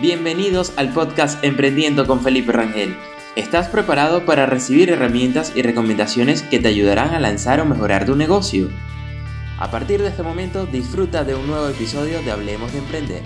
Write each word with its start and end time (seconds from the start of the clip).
Bienvenidos 0.00 0.72
al 0.76 0.92
podcast 0.92 1.42
Emprendiendo 1.44 2.06
con 2.06 2.20
Felipe 2.20 2.52
Rangel. 2.52 2.96
¿Estás 3.36 3.68
preparado 3.68 4.24
para 4.24 4.46
recibir 4.46 4.90
herramientas 4.90 5.52
y 5.54 5.62
recomendaciones 5.62 6.42
que 6.42 6.58
te 6.58 6.68
ayudarán 6.68 7.14
a 7.14 7.20
lanzar 7.20 7.60
o 7.60 7.64
mejorar 7.64 8.06
tu 8.06 8.16
negocio? 8.16 8.68
A 9.58 9.70
partir 9.70 10.00
de 10.00 10.08
este 10.08 10.22
momento 10.22 10.66
disfruta 10.66 11.24
de 11.24 11.34
un 11.34 11.46
nuevo 11.46 11.68
episodio 11.68 12.22
de 12.22 12.30
Hablemos 12.30 12.72
de 12.72 12.78
Emprender. 12.78 13.22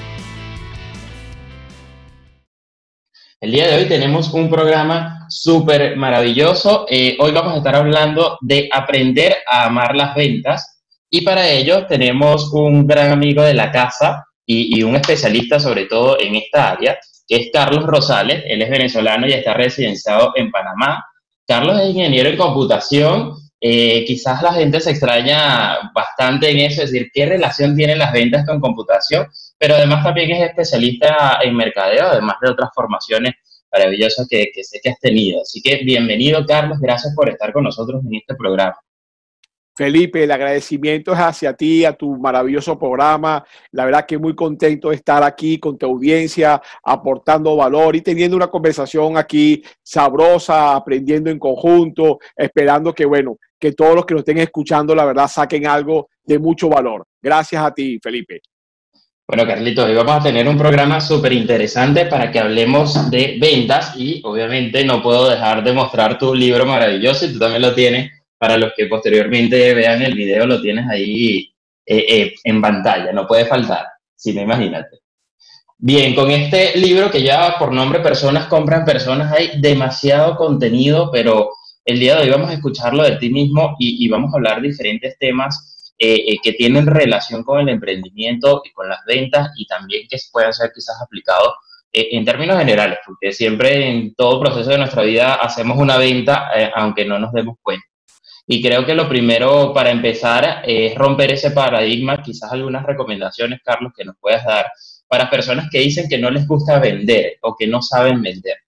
El 3.41 3.51
día 3.51 3.67
de 3.67 3.77
hoy 3.77 3.85
tenemos 3.87 4.33
un 4.33 4.49
programa 4.49 5.27
súper 5.29 5.97
maravilloso. 5.97 6.87
Eh, 6.89 7.17
hoy 7.19 7.33
vamos 7.33 7.55
a 7.55 7.57
estar 7.57 7.75
hablando 7.75 8.39
de 8.41 8.69
aprender 8.73 9.35
a 9.51 9.67
amar 9.67 9.97
las 9.97 10.15
ventas 10.15 10.85
y 11.11 11.23
para 11.23 11.49
ello 11.49 11.87
tenemos 11.87 12.53
un 12.55 12.87
gran 12.87 13.11
amigo 13.11 13.43
de 13.43 13.53
la 13.53 13.71
casa, 13.71 14.25
y, 14.47 14.83
un 14.83 14.97
especialista 14.97 15.61
sobre 15.61 15.87
todo 15.87 16.21
en 16.21 16.35
esta 16.35 16.73
área, 16.73 16.99
es 17.29 17.51
Carlos 17.53 17.85
Rosales. 17.85 18.43
Él 18.47 18.63
es 18.63 18.71
venezolano 18.71 19.27
y 19.27 19.33
está 19.33 19.55
residenciado 19.55 20.33
en 20.37 20.51
Panamá. 20.51 21.05
Carlos 21.47 21.81
es 21.81 21.91
ingeniero 21.91 22.29
en 22.29 22.37
computación. 22.37 23.35
Eh, 23.61 24.05
quizás 24.07 24.43
la 24.43 24.53
gente 24.53 24.81
se 24.81 24.91
extraña 24.91 25.93
bastante 25.95 26.51
en 26.51 26.59
eso, 26.59 26.83
es 26.83 26.91
decir, 26.91 27.11
qué 27.15 27.27
relación 27.27 27.77
tienen 27.77 27.99
las 27.99 28.13
ventas 28.13 28.45
con 28.45 28.61
computación, 28.61 29.29
pero 29.57 29.77
además 29.77 30.03
también 30.03 30.33
es 30.33 30.49
especialista 30.49 31.39
en 31.41 31.55
mercadeo, 31.55 32.09
además 32.09 32.37
de 32.43 32.51
otras 32.51 32.71
formaciones 32.75 33.35
maravillosas 33.71 34.27
que, 34.29 34.51
que 34.53 34.65
sé 34.65 34.81
que 34.83 34.91
has 34.91 34.99
tenido. 34.99 35.43
Así 35.43 35.63
que 35.63 35.77
bienvenido, 35.85 36.45
Carlos, 36.45 36.81
gracias 36.81 37.15
por 37.15 37.29
estar 37.31 37.53
con 37.53 37.63
nosotros 37.63 38.03
en 38.05 38.17
este 38.17 38.35
programa. 38.35 38.77
Felipe, 39.75 40.25
el 40.25 40.31
agradecimiento 40.31 41.13
es 41.13 41.19
hacia 41.19 41.55
ti, 41.55 41.85
a 41.85 41.95
tu 41.95 42.17
maravilloso 42.19 42.79
programa. 42.79 43.43
La 43.71 43.87
verdad 43.87 44.05
que 44.07 44.19
muy 44.19 44.35
contento 44.35 44.91
de 44.91 44.97
estar 44.97 45.23
aquí 45.23 45.59
con 45.59 45.79
tu 45.79 45.87
audiencia, 45.87 46.61
aportando 46.85 47.57
valor 47.57 47.97
y 47.97 48.03
teniendo 48.03 48.37
una 48.37 48.49
conversación 48.49 49.17
aquí 49.17 49.63
sabrosa, 49.83 50.77
aprendiendo 50.77 51.31
en 51.31 51.39
conjunto, 51.39 52.19
esperando 52.37 52.93
que, 52.93 53.07
bueno, 53.07 53.39
que 53.59 53.73
todos 53.73 53.95
los 53.95 54.05
que 54.05 54.15
nos 54.15 54.21
estén 54.21 54.39
escuchando, 54.39 54.95
la 54.95 55.07
verdad, 55.07 55.29
saquen 55.29 55.67
algo 55.67 56.09
de 56.23 56.39
mucho 56.39 56.69
valor. 56.69 57.07
Gracias 57.23 57.65
a 57.65 57.73
ti, 57.73 57.99
Felipe. 58.03 58.43
Bueno, 59.27 59.47
Carlitos, 59.47 59.89
hoy 59.89 59.95
vamos 59.95 60.17
a 60.17 60.23
tener 60.23 60.47
un 60.47 60.59
programa 60.59 61.01
súper 61.01 61.33
interesante 61.33 62.05
para 62.07 62.31
que 62.31 62.39
hablemos 62.39 63.11
de 63.11 63.39
ventas 63.41 63.95
y 63.97 64.21
obviamente 64.25 64.85
no 64.85 65.03
puedo 65.03 65.31
dejar 65.31 65.65
de 65.65 65.73
mostrar 65.73 66.19
tu 66.19 66.35
libro 66.35 66.67
maravilloso 66.67 67.25
y 67.25 67.33
tú 67.33 67.39
también 67.39 67.63
lo 67.63 67.73
tienes 67.73 68.22
para 68.43 68.59
los 68.59 68.73
que 68.77 68.87
posteriormente 68.87 69.73
vean 69.73 70.03
el 70.03 70.15
video, 70.15 70.49
lo 70.49 70.61
tienes 70.61 70.89
ahí 70.91 71.55
eh, 71.87 72.05
eh, 72.09 72.35
en 72.43 72.61
pantalla, 72.61 73.13
no 73.13 73.25
puede 73.25 73.47
faltar, 73.47 73.87
si 74.17 74.33
no 74.33 74.43
imagínate. 74.43 74.99
Bien, 75.79 76.13
con 76.13 76.29
este 76.29 76.77
libro 76.77 77.09
que 77.09 77.23
ya 77.23 77.55
por 77.57 77.71
nombre 77.71 78.01
Personas 78.01 78.47
compran 78.47 78.85
personas, 78.85 79.33
hay 79.33 79.61
demasiado 79.61 80.35
contenido, 80.35 81.09
pero 81.13 81.51
el 81.85 82.01
día 82.01 82.17
de 82.17 82.23
hoy 82.23 82.31
vamos 82.31 82.51
a 82.51 82.55
escucharlo 82.55 83.05
de 83.05 83.15
ti 83.15 83.31
mismo 83.31 83.77
y, 83.79 84.09
vamos 84.09 84.35
a 84.35 84.39
hablar 84.39 84.61
diferentes 84.61 85.17
temas 85.21 85.95
eh, 85.97 86.35
que 86.43 86.55
tienen 86.55 86.89
relación 86.89 87.45
con 87.45 87.61
el 87.61 87.69
emprendimiento 87.69 88.63
y 88.65 88.73
con 88.73 88.89
las 88.89 89.05
ventas 89.07 89.53
y 89.57 89.67
también 89.69 90.09
que 90.11 90.17
puedan 90.33 90.53
ser 90.53 90.73
quizás 90.75 91.01
aplicados 91.01 91.55
en 91.93 92.25
términos 92.25 92.59
generales, 92.59 92.99
porque 93.07 93.31
siempre 93.31 93.89
en 93.89 94.17
todo 94.17 94.41
proceso 94.41 94.71
de 94.71 94.79
nuestra 94.79 95.05
vida 95.05 95.35
hacemos 95.35 95.79
una 95.79 95.97
venta 95.97 96.51
aunque 96.75 97.05
no 97.05 97.21
nos 97.21 97.33
demos 97.33 97.57
cuenta. 97.63 97.92
Y 98.53 98.61
creo 98.61 98.85
que 98.85 98.95
lo 98.95 99.09
primero 99.09 99.73
para 99.73 99.91
empezar 99.91 100.63
es 100.67 100.95
romper 100.95 101.33
ese 101.33 101.53
paradigma, 101.53 102.23
quizás 102.23 102.53
algunas 102.53 102.85
recomendaciones, 102.85 103.61
Carlos, 103.65 103.95
que 103.97 104.05
nos 104.05 104.19
puedas 104.19 104.45
dar 104.45 104.71
para 105.09 105.31
personas 105.31 105.71
que 105.73 105.79
dicen 105.79 106.07
que 106.07 106.19
no 106.19 106.31
les 106.31 106.47
gusta 106.47 106.79
vender 106.79 107.39
o 107.41 107.57
que 107.57 107.67
no 107.67 107.81
saben 107.81 108.21
vender. 108.21 108.59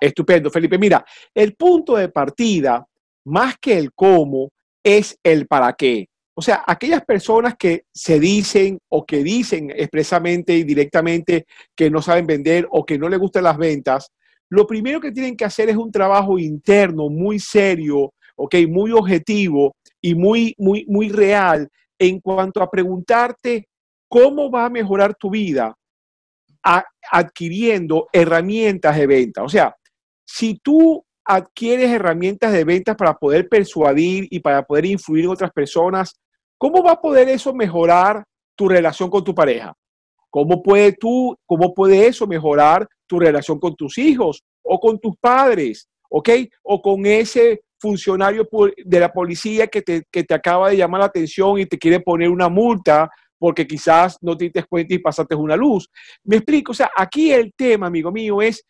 Estupendo, 0.00 0.50
Felipe. 0.50 0.78
Mira, 0.78 1.04
el 1.34 1.56
punto 1.56 1.96
de 1.96 2.10
partida, 2.10 2.86
más 3.24 3.56
que 3.58 3.76
el 3.76 3.92
cómo, 3.92 4.50
es 4.84 5.18
el 5.24 5.48
para 5.48 5.72
qué. 5.72 6.06
O 6.32 6.40
sea, 6.40 6.62
aquellas 6.64 7.04
personas 7.04 7.54
que 7.58 7.86
se 7.92 8.20
dicen 8.20 8.78
o 8.88 9.04
que 9.04 9.24
dicen 9.24 9.72
expresamente 9.74 10.54
y 10.54 10.62
directamente 10.62 11.46
que 11.74 11.90
no 11.90 12.00
saben 12.00 12.28
vender 12.28 12.68
o 12.70 12.86
que 12.86 13.00
no 13.00 13.08
les 13.08 13.18
gustan 13.18 13.42
las 13.42 13.58
ventas, 13.58 14.12
lo 14.48 14.64
primero 14.64 15.00
que 15.00 15.10
tienen 15.10 15.36
que 15.36 15.44
hacer 15.44 15.70
es 15.70 15.76
un 15.76 15.90
trabajo 15.90 16.38
interno 16.38 17.08
muy 17.08 17.40
serio 17.40 18.12
¿ok? 18.42 18.56
Muy 18.68 18.90
objetivo 18.90 19.76
y 20.00 20.16
muy, 20.16 20.52
muy, 20.58 20.84
muy 20.88 21.08
real 21.08 21.68
en 21.96 22.18
cuanto 22.18 22.60
a 22.60 22.68
preguntarte 22.68 23.68
cómo 24.08 24.50
va 24.50 24.66
a 24.66 24.70
mejorar 24.70 25.14
tu 25.14 25.30
vida 25.30 25.76
adquiriendo 27.10 28.08
herramientas 28.12 28.96
de 28.96 29.06
venta. 29.06 29.44
O 29.44 29.48
sea, 29.48 29.76
si 30.26 30.58
tú 30.58 31.04
adquieres 31.24 31.90
herramientas 31.90 32.52
de 32.52 32.64
ventas 32.64 32.96
para 32.96 33.14
poder 33.14 33.48
persuadir 33.48 34.26
y 34.28 34.40
para 34.40 34.64
poder 34.64 34.86
influir 34.86 35.24
en 35.24 35.30
otras 35.30 35.52
personas, 35.52 36.18
¿cómo 36.58 36.82
va 36.82 36.92
a 36.92 37.00
poder 37.00 37.28
eso 37.28 37.54
mejorar 37.54 38.24
tu 38.56 38.68
relación 38.68 39.08
con 39.08 39.22
tu 39.22 39.34
pareja? 39.34 39.72
¿Cómo 40.30 40.62
puede 40.62 40.94
tú, 40.94 41.36
cómo 41.46 41.72
puede 41.72 42.08
eso 42.08 42.26
mejorar 42.26 42.88
tu 43.06 43.20
relación 43.20 43.60
con 43.60 43.76
tus 43.76 43.98
hijos 43.98 44.42
o 44.64 44.80
con 44.80 44.98
tus 44.98 45.16
padres? 45.20 45.88
¿Ok? 46.10 46.28
O 46.64 46.82
con 46.82 47.06
ese 47.06 47.60
funcionario 47.82 48.48
de 48.84 49.00
la 49.00 49.12
policía 49.12 49.66
que 49.66 49.82
te, 49.82 50.04
que 50.10 50.22
te 50.22 50.34
acaba 50.34 50.70
de 50.70 50.76
llamar 50.76 51.00
la 51.00 51.06
atención 51.06 51.58
y 51.58 51.66
te 51.66 51.76
quiere 51.76 51.98
poner 51.98 52.30
una 52.30 52.48
multa 52.48 53.10
porque 53.38 53.66
quizás 53.66 54.16
no 54.20 54.36
te 54.36 54.44
diste 54.44 54.62
cuenta 54.62 54.94
y 54.94 54.98
pasaste 54.98 55.34
una 55.34 55.56
luz. 55.56 55.90
Me 56.22 56.36
explico, 56.36 56.70
o 56.70 56.74
sea, 56.74 56.92
aquí 56.96 57.32
el 57.32 57.52
tema, 57.54 57.88
amigo 57.88 58.12
mío, 58.12 58.40
es 58.40 58.64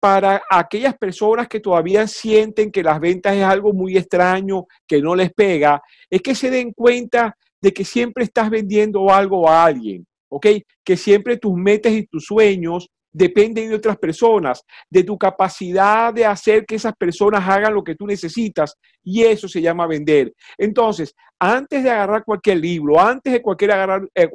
para 0.00 0.42
aquellas 0.48 0.96
personas 0.96 1.48
que 1.48 1.60
todavía 1.60 2.06
sienten 2.06 2.72
que 2.72 2.82
las 2.82 2.98
ventas 2.98 3.36
es 3.36 3.42
algo 3.42 3.74
muy 3.74 3.98
extraño, 3.98 4.64
que 4.88 5.02
no 5.02 5.14
les 5.14 5.32
pega, 5.34 5.82
es 6.08 6.22
que 6.22 6.34
se 6.34 6.50
den 6.50 6.72
cuenta 6.72 7.36
de 7.60 7.72
que 7.72 7.84
siempre 7.84 8.24
estás 8.24 8.48
vendiendo 8.48 9.10
algo 9.12 9.48
a 9.50 9.64
alguien, 9.64 10.06
¿ok? 10.30 10.46
Que 10.82 10.96
siempre 10.96 11.36
tus 11.36 11.54
metas 11.54 11.92
y 11.92 12.06
tus 12.06 12.24
sueños 12.24 12.88
dependen 13.16 13.70
de 13.70 13.76
otras 13.76 13.96
personas, 13.96 14.62
de 14.90 15.02
tu 15.02 15.16
capacidad 15.16 16.12
de 16.12 16.26
hacer 16.26 16.66
que 16.66 16.74
esas 16.74 16.94
personas 16.94 17.48
hagan 17.48 17.72
lo 17.72 17.82
que 17.82 17.94
tú 17.94 18.06
necesitas 18.06 18.76
y 19.02 19.22
eso 19.22 19.48
se 19.48 19.62
llama 19.62 19.86
vender. 19.86 20.34
Entonces, 20.58 21.14
antes 21.38 21.82
de 21.82 21.90
agarrar 21.90 22.24
cualquier 22.24 22.58
libro, 22.58 23.00
antes 23.00 23.32
de 23.32 23.40
cualquier, 23.40 23.72
agarrar, 23.72 24.06
eh, 24.14 24.28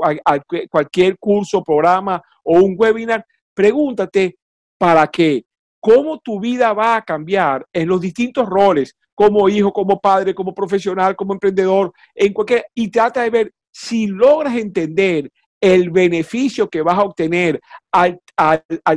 cualquier 0.67 1.15
curso, 1.19 1.63
programa 1.63 2.19
o 2.43 2.57
un 2.59 2.75
webinar, 2.75 3.23
pregúntate 3.53 4.37
para 4.79 5.05
qué, 5.05 5.45
cómo 5.79 6.17
tu 6.17 6.39
vida 6.39 6.73
va 6.73 6.95
a 6.95 7.03
cambiar 7.03 7.63
en 7.71 7.87
los 7.87 8.01
distintos 8.01 8.49
roles, 8.49 8.95
como 9.13 9.47
hijo, 9.47 9.71
como 9.71 9.99
padre, 9.99 10.33
como 10.33 10.55
profesional, 10.55 11.15
como 11.15 11.33
emprendedor, 11.33 11.93
en 12.15 12.33
cualquier, 12.33 12.65
y 12.73 12.89
trata 12.89 13.21
de 13.21 13.29
ver 13.29 13.53
si 13.71 14.07
logras 14.07 14.55
entender 14.55 15.31
el 15.61 15.91
beneficio 15.91 16.67
que 16.67 16.81
vas 16.81 16.97
a 16.97 17.03
obtener 17.03 17.61
al, 17.91 18.19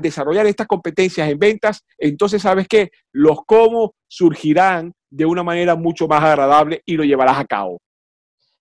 desarrollar 0.01 0.47
estas 0.47 0.67
competencias 0.67 1.29
en 1.29 1.39
ventas, 1.39 1.85
entonces 1.99 2.41
sabes 2.41 2.67
que 2.67 2.91
los 3.13 3.39
cómo 3.47 3.95
surgirán 4.09 4.93
de 5.11 5.27
una 5.27 5.43
manera 5.43 5.77
mucho 5.77 6.09
más 6.09 6.25
agradable 6.25 6.83
y 6.87 6.97
lo 6.97 7.05
llevarás 7.05 7.39
a 7.39 7.45
cabo. 7.45 7.81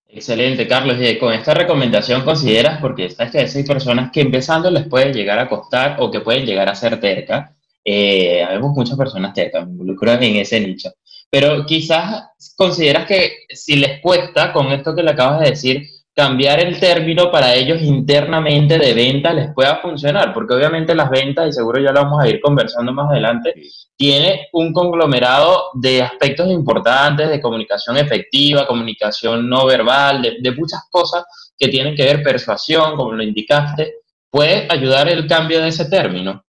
Excelente, 0.08 0.68
Carlos. 0.68 0.98
Y 1.00 1.18
con 1.18 1.34
esta 1.34 1.56
recomendación 1.56 2.24
consideras, 2.24 2.80
porque 2.80 3.06
estas 3.06 3.32
que 3.32 3.40
hay 3.40 3.64
personas 3.64 4.12
que 4.12 4.22
empezando 4.22 4.70
les 4.70 4.88
puede 4.88 5.12
llegar 5.12 5.40
a 5.40 5.50
costar 5.50 5.98
o 6.00 6.12
que 6.12 6.20
pueden 6.20 6.46
llegar 6.46 6.70
a 6.70 6.76
ser 6.76 7.00
terca. 7.00 7.56
Eh, 7.84 8.46
muchas 8.62 8.98
personas 8.98 9.34
tercas, 9.34 9.68
me 9.68 9.94
en 9.94 10.36
ese 10.36 10.60
nicho. 10.60 10.92
Pero 11.30 11.66
quizás 11.66 12.28
consideras 12.56 13.08
que 13.08 13.38
si 13.50 13.76
les 13.78 14.02
cuesta, 14.02 14.54
con 14.54 14.68
esto 14.68 14.96
que 14.96 15.02
le 15.02 15.12
acabas 15.12 15.40
de 15.40 15.50
decir, 15.50 15.88
cambiar 16.16 16.60
el 16.60 16.80
término 16.80 17.32
para 17.32 17.56
ellos 17.56 17.82
internamente 17.82 18.78
de 18.78 18.94
venta 18.94 19.34
les 19.34 19.52
pueda 19.54 19.78
funcionar, 19.78 20.32
porque 20.34 20.54
obviamente 20.54 20.94
las 20.94 21.10
ventas, 21.10 21.50
y 21.50 21.54
seguro 21.54 21.82
ya 21.82 21.92
lo 21.92 22.04
vamos 22.04 22.24
a 22.24 22.28
ir 22.28 22.40
conversando 22.40 22.94
más 22.94 23.10
adelante, 23.10 23.54
tiene 23.96 24.48
un 24.54 24.72
conglomerado 24.74 25.72
de 25.74 26.04
aspectos 26.04 26.50
importantes, 26.50 27.30
de 27.30 27.42
comunicación 27.42 27.98
efectiva, 27.98 28.68
comunicación 28.68 29.50
no 29.50 29.66
verbal, 29.66 30.22
de, 30.22 30.38
de 30.40 30.52
muchas 30.52 30.82
cosas 30.92 31.26
que 31.58 31.68
tienen 31.68 31.96
que 31.96 32.04
ver 32.04 32.22
persuasión, 32.22 32.96
como 32.96 33.14
lo 33.14 33.24
indicaste. 33.24 33.96
¿Puede 34.30 34.68
ayudar 34.70 35.10
el 35.10 35.28
cambio 35.28 35.62
de 35.62 35.70
ese 35.70 35.86
término? 35.86 36.44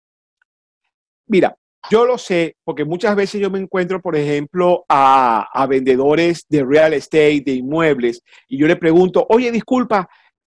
Mira, 1.27 1.55
yo 1.89 2.05
lo 2.05 2.17
sé 2.17 2.55
porque 2.63 2.85
muchas 2.85 3.15
veces 3.15 3.41
yo 3.41 3.49
me 3.49 3.59
encuentro, 3.59 4.01
por 4.01 4.15
ejemplo, 4.15 4.85
a, 4.89 5.67
vendedores 5.69 6.45
de 6.49 6.63
real 6.63 6.93
estate, 6.93 7.43
de 7.45 7.53
inmuebles, 7.53 8.21
y 8.47 8.57
yo 8.57 8.67
le 8.67 8.75
pregunto, 8.75 9.25
oye, 9.29 9.51
disculpa, 9.51 10.07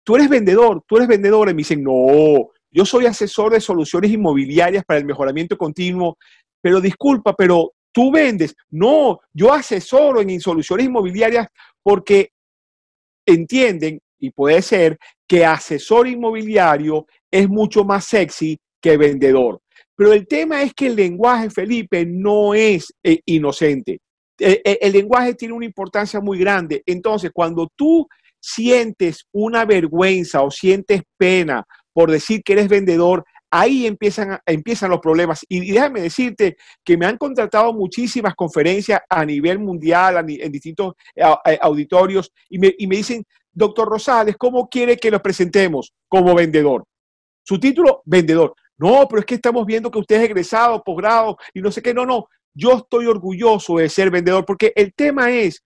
tú 0.03 0.15
eres 0.15 0.29
vendedor, 0.29 0.83
tú 0.88 0.97
eres 0.97 1.07
vendedor, 1.07 1.50
y 1.50 1.53
me 1.53 1.59
dicen, 1.59 1.83
no, 1.83 2.50
yo 2.71 2.85
soy 2.85 3.06
asesor 3.06 3.53
de 3.53 3.62
soluciones 3.62 4.12
inmobiliarias 4.12 4.83
para 4.85 5.00
el 5.00 5.06
mejoramiento 5.06 5.57
continuo, 5.57 6.18
pero 6.62 6.79
disculpa, 6.79 7.33
pero 7.35 7.74
tú 7.91 8.12
vendes. 8.12 8.56
No, 8.69 9.19
yo 9.33 9.51
asesoro 9.51 10.21
en 10.21 10.39
soluciones 10.39 10.85
inmobiliarias 10.85 11.47
porque 11.81 12.31
entienden, 13.25 14.00
y 14.19 14.31
puede 14.31 14.62
ser, 14.62 14.97
que 15.27 15.45
asesor 15.45 16.07
inmobiliario 16.07 17.06
es 17.29 17.50
mucho 17.50 17.83
más 17.83 18.06
sexy 18.06 18.57
que 18.81 18.97
vendedor. 18.97 19.62
Pero 19.97 20.13
el 20.13 20.27
tema 20.27 20.61
es 20.61 20.73
que 20.75 20.88
el 20.88 20.95
lenguaje, 20.95 21.49
Felipe, 21.49 22.05
no 22.05 22.53
es 22.53 22.94
eh, 23.03 23.19
inocente. 23.25 23.99
Eh, 24.39 24.61
eh, 24.63 24.77
el, 24.79 24.94
lenguaje 24.94 25.33
tiene 25.33 25.55
una 25.55 25.65
importancia 25.65 26.21
muy 26.21 26.38
grande. 26.38 26.83
Entonces, 26.85 27.31
cuando 27.33 27.67
tú 27.75 28.07
sientes 28.39 29.25
una 29.33 29.65
vergüenza 29.65 30.44
o 30.44 30.51
sientes 30.51 31.01
pena 31.17 31.63
por 31.91 32.11
decir 32.11 32.44
que 32.44 32.53
eres 32.53 32.69
vendedor, 32.69 33.25
ahí 33.49 33.88
empiezan, 33.88 34.39
los 34.88 34.99
problemas. 34.99 35.44
Y, 35.49 35.71
déjame 35.71 36.01
decirte 36.01 36.57
que 36.85 36.95
me 36.95 37.07
han 37.07 37.17
contratado 37.17 37.73
muchísimas 37.73 38.35
conferencias 38.35 39.01
a 39.09 39.25
nivel 39.25 39.57
mundial, 39.57 40.23
en 40.29 40.51
distintos 40.51 40.93
auditorios, 41.59 42.31
y 42.50 42.59
me, 42.59 42.71
y 42.77 42.85
me 42.85 42.97
dicen, 42.97 43.23
doctor 43.51 43.89
Rosales, 43.89 44.35
¿cómo 44.38 44.69
quiere 44.69 44.97
que 44.97 45.09
los 45.09 45.21
presentemos 45.21 45.91
como 46.07 46.35
vendedor? 46.35 46.83
Su 47.43 47.59
título, 47.59 48.03
vendedor. 48.05 48.53
No, 48.77 49.07
pero 49.07 49.19
es 49.19 49.25
que 49.25 49.35
estamos 49.35 49.65
viendo 49.65 49.89
que 49.89 50.00
usted 50.00 50.18
es 50.18 50.24
egresado, 50.24 50.83
posgrado 50.83 51.38
y 51.53 51.62
no 51.62 51.71
sé 51.71 51.81
qué. 51.81 51.94
No, 51.94 52.06
no, 52.06 52.27
yo 52.53 52.77
estoy 52.77 53.07
orgulloso 53.07 53.77
de 53.77 53.89
ser 53.89 54.12
vendedor 54.12 54.45
porque 54.45 54.74
el 54.75 54.94
tema 54.94 55.31
es 55.31 55.63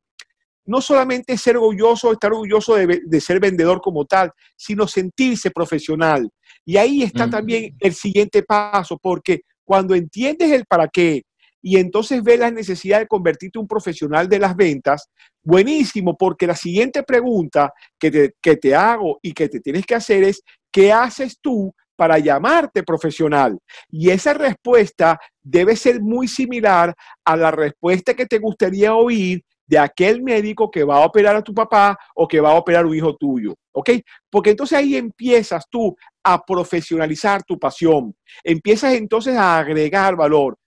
no 0.65 0.79
solamente 0.79 1.37
ser 1.37 1.57
orgulloso, 1.57 2.11
estar 2.11 2.31
orgulloso 2.31 2.75
de, 2.75 3.21
ser 3.21 3.39
vendedor 3.39 3.81
como 3.81 4.05
tal, 4.05 4.31
sino 4.55 4.87
sentirse 4.87 5.51
profesional. 5.51 6.29
Y 6.65 6.77
ahí 6.77 7.03
está 7.03 7.29
también 7.29 7.75
el 7.79 7.93
siguiente 7.93 8.43
paso, 8.43 8.97
porque 9.01 9.41
cuando 9.65 9.95
entiendes 9.95 10.51
el 10.51 10.65
para 10.65 10.87
qué 10.87 11.23
y 11.63 11.77
entonces 11.77 12.23
ves 12.23 12.39
la 12.39 12.49
necesidad 12.49 12.99
de 12.99 13.07
convertirte 13.07 13.59
en 13.59 13.63
un 13.63 13.67
profesional 13.67 14.27
de 14.27 14.39
las 14.39 14.55
ventas, 14.55 15.09
buenísimo, 15.43 16.17
porque 16.17 16.47
la 16.47 16.55
siguiente 16.55 17.03
pregunta 17.03 17.71
que 17.99 18.09
te, 18.09 18.33
que 18.41 18.57
te 18.57 18.73
hago 18.73 19.19
y 19.21 19.31
que 19.33 19.47
te 19.47 19.59
tienes 19.59 19.85
que 19.85 19.95
hacer 19.95 20.23
es, 20.23 20.41
¿qué 20.71 20.91
haces 20.91 21.37
tú 21.39 21.73
para 22.01 22.17
llamarte 22.17 22.81
profesional? 22.81 23.59
Y 23.91 24.09
esa 24.09 24.33
respuesta 24.33 25.19
debe 25.39 25.75
ser 25.75 26.01
muy 26.01 26.27
similar 26.27 26.95
a 27.23 27.37
la 27.37 27.51
respuesta 27.51 28.15
que 28.15 28.25
te 28.25 28.39
gustaría 28.39 28.95
oír 28.95 29.43
de 29.67 29.77
aquel 29.77 30.23
médico 30.23 30.71
que 30.71 30.83
va 30.83 30.95
a 30.95 31.05
operar 31.05 31.35
a 31.35 31.43
tu 31.43 31.53
papá 31.53 31.95
o 32.15 32.27
que 32.27 32.41
va 32.41 32.53
a 32.53 32.55
operar 32.55 32.85
a 32.85 32.87
un 32.87 32.95
hijo 32.95 33.15
tuyo, 33.17 33.53
¿ok? 33.71 33.91
Porque 34.31 34.49
entonces 34.49 34.79
ahí 34.79 34.95
empiezas 34.95 35.63
tú 35.69 35.95
a 36.23 36.43
profesionalizar 36.43 37.43
tu 37.43 37.59
pasión, 37.59 38.15
empiezas 38.43 38.95
entonces 38.95 39.37
a 39.37 39.59
agregar 39.59 40.15
valor. 40.15 40.57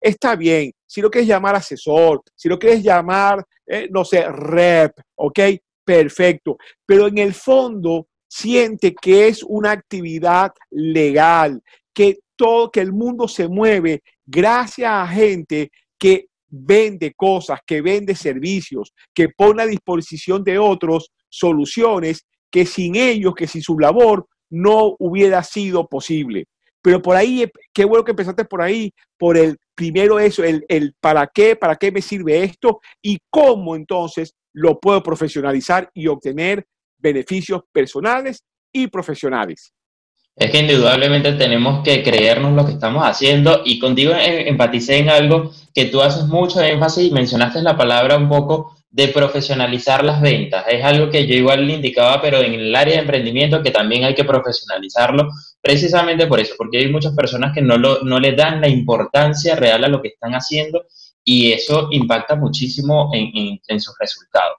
Está 0.00 0.36
bien, 0.36 0.72
si 0.86 1.02
lo 1.02 1.10
quieres 1.10 1.28
llamar 1.28 1.54
asesor, 1.54 2.22
si 2.34 2.48
lo 2.48 2.58
quieres 2.58 2.82
llamar, 2.82 3.44
eh, 3.66 3.88
no 3.90 4.06
sé, 4.06 4.26
rep, 4.26 4.92
¿ok? 5.16 5.38
Perfecto. 5.84 6.56
Pero 6.86 7.08
en 7.08 7.18
el 7.18 7.34
fondo 7.34 8.06
siente 8.28 8.94
que 8.94 9.28
es 9.28 9.42
una 9.42 9.72
actividad 9.72 10.52
legal, 10.70 11.62
que 11.92 12.20
todo, 12.36 12.70
que 12.70 12.80
el 12.80 12.92
mundo 12.92 13.26
se 13.26 13.48
mueve 13.48 14.02
gracias 14.24 14.90
a 14.90 15.08
gente 15.08 15.70
que 15.98 16.26
vende 16.50 17.12
cosas, 17.14 17.60
que 17.66 17.80
vende 17.82 18.14
servicios, 18.14 18.92
que 19.14 19.28
pone 19.30 19.62
a 19.62 19.66
disposición 19.66 20.44
de 20.44 20.58
otros 20.58 21.10
soluciones 21.28 22.24
que 22.50 22.64
sin 22.64 22.96
ellos, 22.96 23.34
que 23.34 23.46
sin 23.46 23.62
su 23.62 23.78
labor, 23.78 24.26
no 24.50 24.96
hubiera 24.98 25.42
sido 25.42 25.86
posible. 25.86 26.46
Pero 26.80 27.02
por 27.02 27.16
ahí, 27.16 27.44
qué 27.74 27.84
bueno 27.84 28.04
que 28.04 28.12
empezaste 28.12 28.44
por 28.44 28.62
ahí, 28.62 28.92
por 29.18 29.36
el 29.36 29.58
primero 29.74 30.18
eso, 30.18 30.44
el, 30.44 30.64
el 30.68 30.94
para 31.00 31.26
qué, 31.26 31.56
para 31.56 31.76
qué 31.76 31.92
me 31.92 32.00
sirve 32.00 32.42
esto 32.42 32.80
y 33.02 33.18
cómo 33.30 33.76
entonces 33.76 34.34
lo 34.52 34.78
puedo 34.78 35.02
profesionalizar 35.02 35.90
y 35.92 36.06
obtener 36.06 36.66
beneficios 36.98 37.62
personales 37.72 38.42
y 38.72 38.88
profesionales. 38.88 39.72
Es 40.36 40.52
que 40.52 40.60
indudablemente 40.60 41.32
tenemos 41.32 41.82
que 41.82 42.02
creernos 42.04 42.52
lo 42.52 42.64
que 42.64 42.72
estamos 42.72 43.04
haciendo 43.04 43.62
y 43.64 43.80
contigo 43.80 44.12
empaticé 44.16 44.98
en 44.98 45.08
algo 45.08 45.50
que 45.74 45.86
tú 45.86 46.00
haces 46.00 46.26
mucho 46.26 46.62
énfasis 46.62 47.08
y 47.08 47.10
mencionaste 47.10 47.60
la 47.60 47.76
palabra 47.76 48.16
un 48.16 48.28
poco 48.28 48.78
de 48.90 49.08
profesionalizar 49.08 50.04
las 50.04 50.20
ventas. 50.20 50.64
Es 50.68 50.84
algo 50.84 51.10
que 51.10 51.26
yo 51.26 51.34
igual 51.34 51.66
le 51.66 51.74
indicaba, 51.74 52.22
pero 52.22 52.40
en 52.40 52.54
el 52.54 52.74
área 52.74 52.94
de 52.94 53.00
emprendimiento 53.00 53.62
que 53.62 53.72
también 53.72 54.04
hay 54.04 54.14
que 54.14 54.24
profesionalizarlo, 54.24 55.28
precisamente 55.60 56.26
por 56.28 56.40
eso, 56.40 56.54
porque 56.56 56.78
hay 56.78 56.88
muchas 56.88 57.14
personas 57.14 57.52
que 57.52 57.60
no, 57.60 57.76
lo, 57.76 58.00
no 58.02 58.20
le 58.20 58.32
dan 58.32 58.60
la 58.60 58.68
importancia 58.68 59.56
real 59.56 59.84
a 59.84 59.88
lo 59.88 60.00
que 60.00 60.08
están 60.08 60.32
haciendo 60.32 60.84
y 61.24 61.52
eso 61.52 61.88
impacta 61.90 62.36
muchísimo 62.36 63.10
en, 63.12 63.58
en 63.66 63.80
sus 63.80 63.94
resultados. 63.98 64.56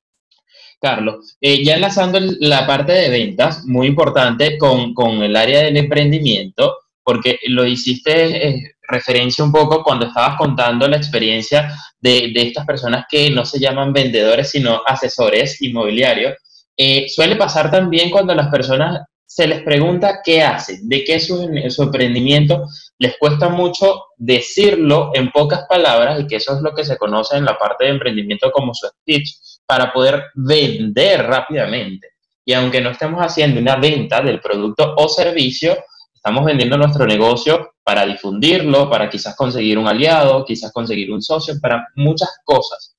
Carlos, 0.80 1.38
eh, 1.42 1.64
ya 1.64 1.76
enlazando 1.76 2.20
la 2.40 2.66
parte 2.66 2.94
de 2.94 3.10
ventas, 3.10 3.66
muy 3.66 3.88
importante 3.88 4.58
con, 4.58 5.22
el 5.22 5.36
área 5.36 5.64
del 5.64 5.78
emprendimiento, 5.78 6.78
porque 7.04 7.40
lo 7.48 7.66
hiciste 7.66 8.48
eh, 8.48 8.76
referencia 8.88 9.44
un 9.44 9.52
poco 9.52 9.84
cuando 9.84 10.08
estabas 10.08 10.38
contando 10.38 10.88
la 10.88 10.98
experiencia 10.98 11.74
de, 12.00 12.32
estas 12.36 12.66
personas 12.66 13.06
que 13.10 13.30
no 13.30 13.46
se 13.46 13.60
llaman 13.60 13.94
vendedores, 13.94 14.52
sino 14.52 14.82
asesores 14.86 15.62
inmobiliarios. 15.62 16.36
Eh, 16.78 17.08
suele 17.10 17.36
pasar 17.36 17.70
también 17.70 18.10
cuando 18.10 18.34
las 18.34 18.48
personas 18.48 19.02
se 19.26 19.48
les 19.48 19.62
pregunta 19.62 20.22
qué 20.24 20.42
hacen, 20.42 20.88
de 20.90 21.04
qué 21.04 21.16
es 21.16 21.28
su, 21.28 21.48
su, 21.70 21.84
emprendimiento, 21.84 22.66
les 22.98 23.16
cuesta 23.20 23.48
mucho 23.50 24.06
decirlo 24.18 25.12
en 25.14 25.30
pocas 25.30 25.66
palabras 25.70 26.20
y 26.20 26.26
que 26.26 26.38
eso 26.38 26.56
es 26.56 26.62
lo 26.62 26.74
que 26.74 26.84
se 26.84 26.98
conoce 26.98 27.38
en 27.38 27.46
la 27.46 27.58
parte 27.58 27.86
de 27.86 27.92
emprendimiento 27.92 28.50
como 28.52 28.74
su 28.74 28.88
speech 28.88 29.30
para 29.70 29.94
poder 29.94 30.32
vender 30.34 31.28
rápidamente. 31.28 32.14
Y 32.44 32.54
aunque 32.54 32.82
no 32.82 32.90
estemos 32.90 33.22
haciendo 33.24 33.62
una 33.62 33.76
venta 33.76 34.20
del 34.20 34.42
producto 34.42 34.96
o 34.98 35.08
servicio, 35.08 35.78
estamos 36.12 36.44
vendiendo 36.44 36.76
nuestro 36.76 37.06
negocio 37.06 37.76
para 37.84 38.04
difundirlo, 38.04 38.90
para 38.90 39.08
quizás 39.08 39.36
conseguir 39.36 39.78
un 39.78 39.88
aliado, 39.88 40.44
quizás 40.44 40.72
conseguir 40.72 41.12
un 41.12 41.22
socio, 41.22 41.54
para 41.62 41.88
muchas 41.98 42.40
cosas. 42.44 42.96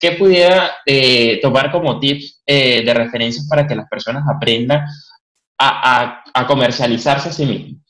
¿Qué 0.00 0.12
pudiera 0.12 0.76
eh, 0.86 1.38
tomar 1.42 1.70
como 1.70 2.00
tips 2.00 2.42
eh, 2.46 2.82
de 2.82 2.94
referencias 2.94 3.46
para 3.46 3.66
que 3.66 3.74
las 3.74 3.86
personas 3.86 4.24
aprendan 4.34 4.86
a, 5.58 6.24
a 6.32 6.46
comercializarse 6.46 7.28
a 7.28 7.32
sí 7.32 7.44
mismos? 7.44 7.82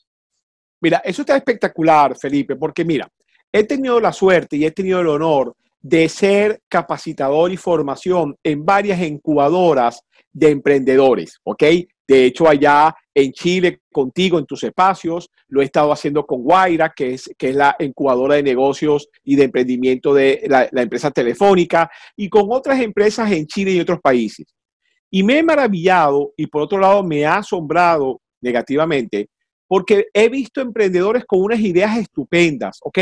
Mira, 0.81 1.01
eso 1.05 1.21
está 1.21 1.37
espectacular, 1.37 2.17
Felipe, 2.17 2.57
porque 2.57 2.83
mira, 2.83 3.07
he 3.49 3.63
tenido 3.63 4.01
la 4.01 4.11
suerte 4.11 4.57
y 4.57 4.65
he 4.65 4.71
tenido 4.71 4.99
el 4.99 5.07
honor 5.07 5.55
de 5.83 6.07
ser 6.07 6.61
capacitador 6.69 7.51
y 7.51 7.57
formación 7.57 8.35
en 8.41 8.65
varias 8.65 9.01
incubadoras 9.01 10.01
de 10.31 10.49
emprendedores, 10.49 11.39
¿ok? 11.43 11.63
De 12.07 12.25
hecho, 12.25 12.47
allá 12.47 12.95
en 13.13 13.31
Chile, 13.33 13.81
contigo, 13.91 14.39
en 14.39 14.45
tus 14.45 14.63
espacios, 14.63 15.29
lo 15.47 15.61
he 15.61 15.65
estado 15.65 15.91
haciendo 15.91 16.25
con 16.25 16.41
Guaira, 16.41 16.91
que 16.95 17.13
es, 17.13 17.29
que 17.37 17.49
es 17.49 17.55
la 17.55 17.75
incubadora 17.79 18.35
de 18.35 18.43
negocios 18.43 19.09
y 19.23 19.35
de 19.35 19.43
emprendimiento 19.43 20.13
de 20.13 20.43
la, 20.47 20.67
la 20.71 20.81
empresa 20.81 21.11
telefónica, 21.11 21.89
y 22.15 22.29
con 22.29 22.47
otras 22.49 22.81
empresas 22.81 23.31
en 23.31 23.45
Chile 23.45 23.71
y 23.71 23.79
otros 23.79 23.99
países. 24.01 24.47
Y 25.11 25.21
me 25.21 25.39
he 25.39 25.43
maravillado 25.43 26.33
y 26.35 26.47
por 26.47 26.63
otro 26.63 26.79
lado 26.79 27.03
me 27.03 27.25
ha 27.25 27.37
asombrado 27.37 28.21
negativamente 28.41 29.27
porque 29.73 30.05
he 30.13 30.29
visto 30.29 30.61
emprendedores 30.61 31.25
con 31.25 31.41
unas 31.41 31.59
ideas 31.59 31.97
estupendas, 31.97 32.77
¿ok? 32.83 32.99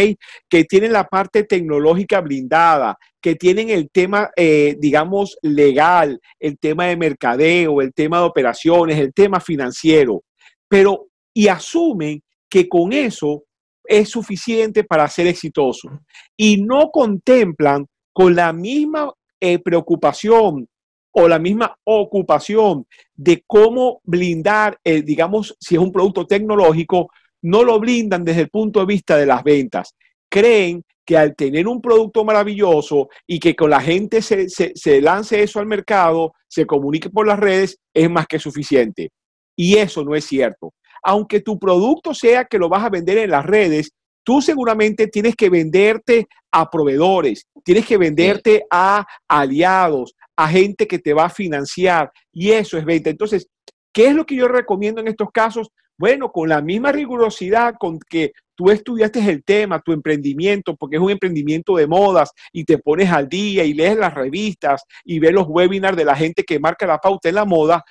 Que 0.47 0.63
tienen 0.63 0.93
la 0.93 1.03
parte 1.03 1.43
tecnológica 1.43 2.21
blindada, 2.21 2.97
que 3.21 3.35
tienen 3.35 3.69
el 3.69 3.89
tema, 3.91 4.29
eh, 4.37 4.77
digamos, 4.79 5.37
legal, 5.41 6.21
el 6.39 6.57
tema 6.57 6.85
de 6.85 6.95
mercadeo, 6.95 7.81
el 7.81 7.93
tema 7.93 8.19
de 8.19 8.23
operaciones, 8.23 8.97
el 8.97 9.13
tema 9.13 9.41
financiero, 9.41 10.23
pero 10.69 11.07
y 11.33 11.49
asumen 11.49 12.23
que 12.49 12.69
con 12.69 12.93
eso 12.93 13.43
es 13.83 14.07
suficiente 14.07 14.85
para 14.85 15.09
ser 15.09 15.27
exitoso 15.27 15.89
y 16.37 16.61
no 16.61 16.89
contemplan 16.89 17.85
con 18.13 18.33
la 18.33 18.53
misma 18.53 19.11
eh, 19.41 19.59
preocupación 19.59 20.69
o 21.13 21.27
la 21.27 21.39
misma 21.39 21.75
ocupación 21.83 22.85
de 23.15 23.43
cómo 23.45 24.01
blindar, 24.03 24.79
eh, 24.83 25.01
digamos, 25.01 25.55
si 25.59 25.75
es 25.75 25.81
un 25.81 25.91
producto 25.91 26.25
tecnológico, 26.25 27.09
no 27.43 27.63
lo 27.63 27.79
blindan 27.79 28.23
desde 28.23 28.41
el 28.41 28.49
punto 28.49 28.79
de 28.79 28.85
vista 28.85 29.17
de 29.17 29.25
las 29.25 29.43
ventas. 29.43 29.95
Creen 30.29 30.83
que 31.05 31.17
al 31.17 31.35
tener 31.35 31.67
un 31.67 31.81
producto 31.81 32.23
maravilloso 32.23 33.09
y 33.27 33.39
que 33.39 33.55
con 33.55 33.69
la 33.69 33.81
gente 33.81 34.21
se, 34.21 34.47
se 34.49 35.01
lance 35.01 35.41
eso 35.41 35.59
al 35.59 35.65
mercado, 35.65 36.33
se 36.47 36.65
comunique 36.65 37.09
por 37.09 37.27
las 37.27 37.39
redes, 37.39 37.77
es 37.93 38.09
más 38.09 38.27
que 38.27 38.39
suficiente. 38.39 39.09
Y 39.55 39.77
eso 39.77 40.03
no 40.03 40.15
es 40.15 40.25
cierto. 40.25 40.73
Aunque 41.03 41.41
tu 41.41 41.57
producto 41.57 42.13
sea 42.13 42.45
que 42.45 42.59
lo 42.59 42.69
vas 42.69 42.83
a 42.83 42.89
vender 42.89 43.17
en 43.17 43.31
las 43.31 43.45
redes, 43.45 43.91
tú 44.23 44.41
seguramente 44.41 45.07
tienes 45.07 45.35
que 45.35 45.49
venderte 45.49 46.27
a 46.51 46.69
proveedores, 46.69 47.47
tienes 47.63 47.85
que 47.85 47.97
venderte 47.97 48.63
a 48.69 49.05
aliados, 49.27 50.13
a 50.35 50.47
gente 50.47 50.87
que 50.87 50.99
te 50.99 51.13
va 51.13 51.25
a 51.25 51.29
financiar 51.29 52.11
y 52.31 52.51
eso 52.51 52.77
es 52.77 52.85
venta. 52.85 53.09
Entonces, 53.09 53.47
¿qué 53.93 54.07
es 54.07 54.15
lo 54.15 54.25
que 54.25 54.35
yo 54.35 54.47
recomiendo 54.47 55.01
en 55.01 55.07
estos 55.07 55.29
casos? 55.31 55.69
Bueno, 55.97 56.31
con 56.31 56.49
la 56.49 56.61
misma 56.61 56.91
rigurosidad 56.91 57.75
con 57.79 57.99
que 57.99 58.31
tú 58.55 58.71
estudiaste 58.71 59.19
el 59.19 59.43
tema, 59.43 59.81
tu 59.81 59.91
emprendimiento, 59.91 60.75
porque 60.75 60.95
es 60.95 61.01
un 61.01 61.11
emprendimiento 61.11 61.75
de 61.75 61.87
modas 61.87 62.31
y 62.51 62.63
te 62.63 62.77
pones 62.77 63.11
al 63.11 63.27
día 63.27 63.63
y 63.63 63.73
lees 63.73 63.97
las 63.97 64.13
revistas 64.13 64.83
y 65.03 65.19
ves 65.19 65.31
los 65.31 65.45
webinars 65.47 65.97
de 65.97 66.05
la 66.05 66.15
gente 66.15 66.43
que 66.43 66.59
marca 66.59 66.87
la 66.87 66.97
pauta 66.97 67.29
en 67.29 67.35
la 67.35 67.45
moda, 67.45 67.83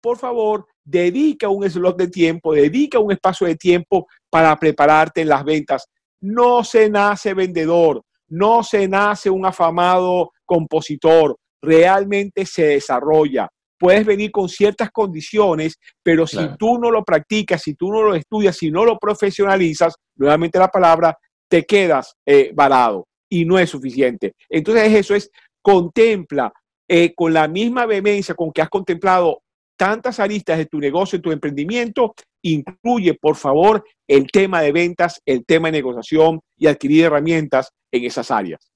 por 0.00 0.18
favor, 0.18 0.66
dedica 0.84 1.48
un 1.48 1.68
slot 1.68 1.96
de 1.96 2.06
tiempo, 2.06 2.54
dedica 2.54 3.00
un 3.00 3.10
espacio 3.10 3.46
de 3.46 3.56
tiempo 3.56 4.06
para 4.30 4.56
prepararte 4.56 5.22
en 5.22 5.28
las 5.28 5.44
ventas. 5.44 5.88
No 6.20 6.62
se 6.62 6.88
nace 6.88 7.34
vendedor, 7.34 8.02
no 8.28 8.62
se 8.62 8.86
nace 8.86 9.28
un 9.28 9.44
afamado 9.44 10.30
compositor, 10.44 11.36
realmente 11.62 12.46
se 12.46 12.66
desarrolla. 12.66 13.48
Puedes 13.78 14.06
venir 14.06 14.30
con 14.30 14.48
ciertas 14.48 14.90
condiciones, 14.90 15.78
pero 16.02 16.26
si 16.26 16.38
tú 16.58 16.78
no 16.78 16.90
lo 16.90 17.04
practicas, 17.04 17.62
si 17.62 17.74
tú 17.74 17.92
no 17.92 18.02
lo 18.02 18.14
estudias, 18.14 18.56
si 18.56 18.70
no 18.70 18.84
lo 18.84 18.98
profesionalizas, 18.98 19.94
nuevamente 20.16 20.58
la 20.58 20.68
palabra, 20.68 21.16
te 21.48 21.64
quedas 21.64 22.14
eh, 22.24 22.52
varado 22.54 23.06
y 23.28 23.44
no 23.44 23.58
es 23.58 23.70
suficiente. 23.70 24.32
Entonces 24.48 24.92
eso 24.92 25.14
es, 25.14 25.30
contempla 25.60 26.52
eh, 26.88 27.12
con 27.14 27.34
la 27.34 27.48
misma 27.48 27.84
vehemencia 27.84 28.34
con 28.34 28.52
que 28.52 28.62
has 28.62 28.68
contemplado 28.68 29.42
tantas 29.76 30.20
aristas 30.20 30.58
de 30.58 30.66
tu 30.66 30.78
negocio, 30.78 31.18
y 31.18 31.22
tu 31.22 31.32
emprendimiento, 31.32 32.14
incluye, 32.42 33.14
por 33.14 33.36
favor, 33.36 33.84
el 34.08 34.26
tema 34.28 34.62
de 34.62 34.72
ventas, 34.72 35.20
el 35.26 35.44
tema 35.44 35.68
de 35.68 35.72
negociación 35.72 36.40
y 36.56 36.66
adquirir 36.66 37.04
herramientas 37.04 37.70
en 37.92 38.04
esas 38.04 38.30
áreas. 38.30 38.70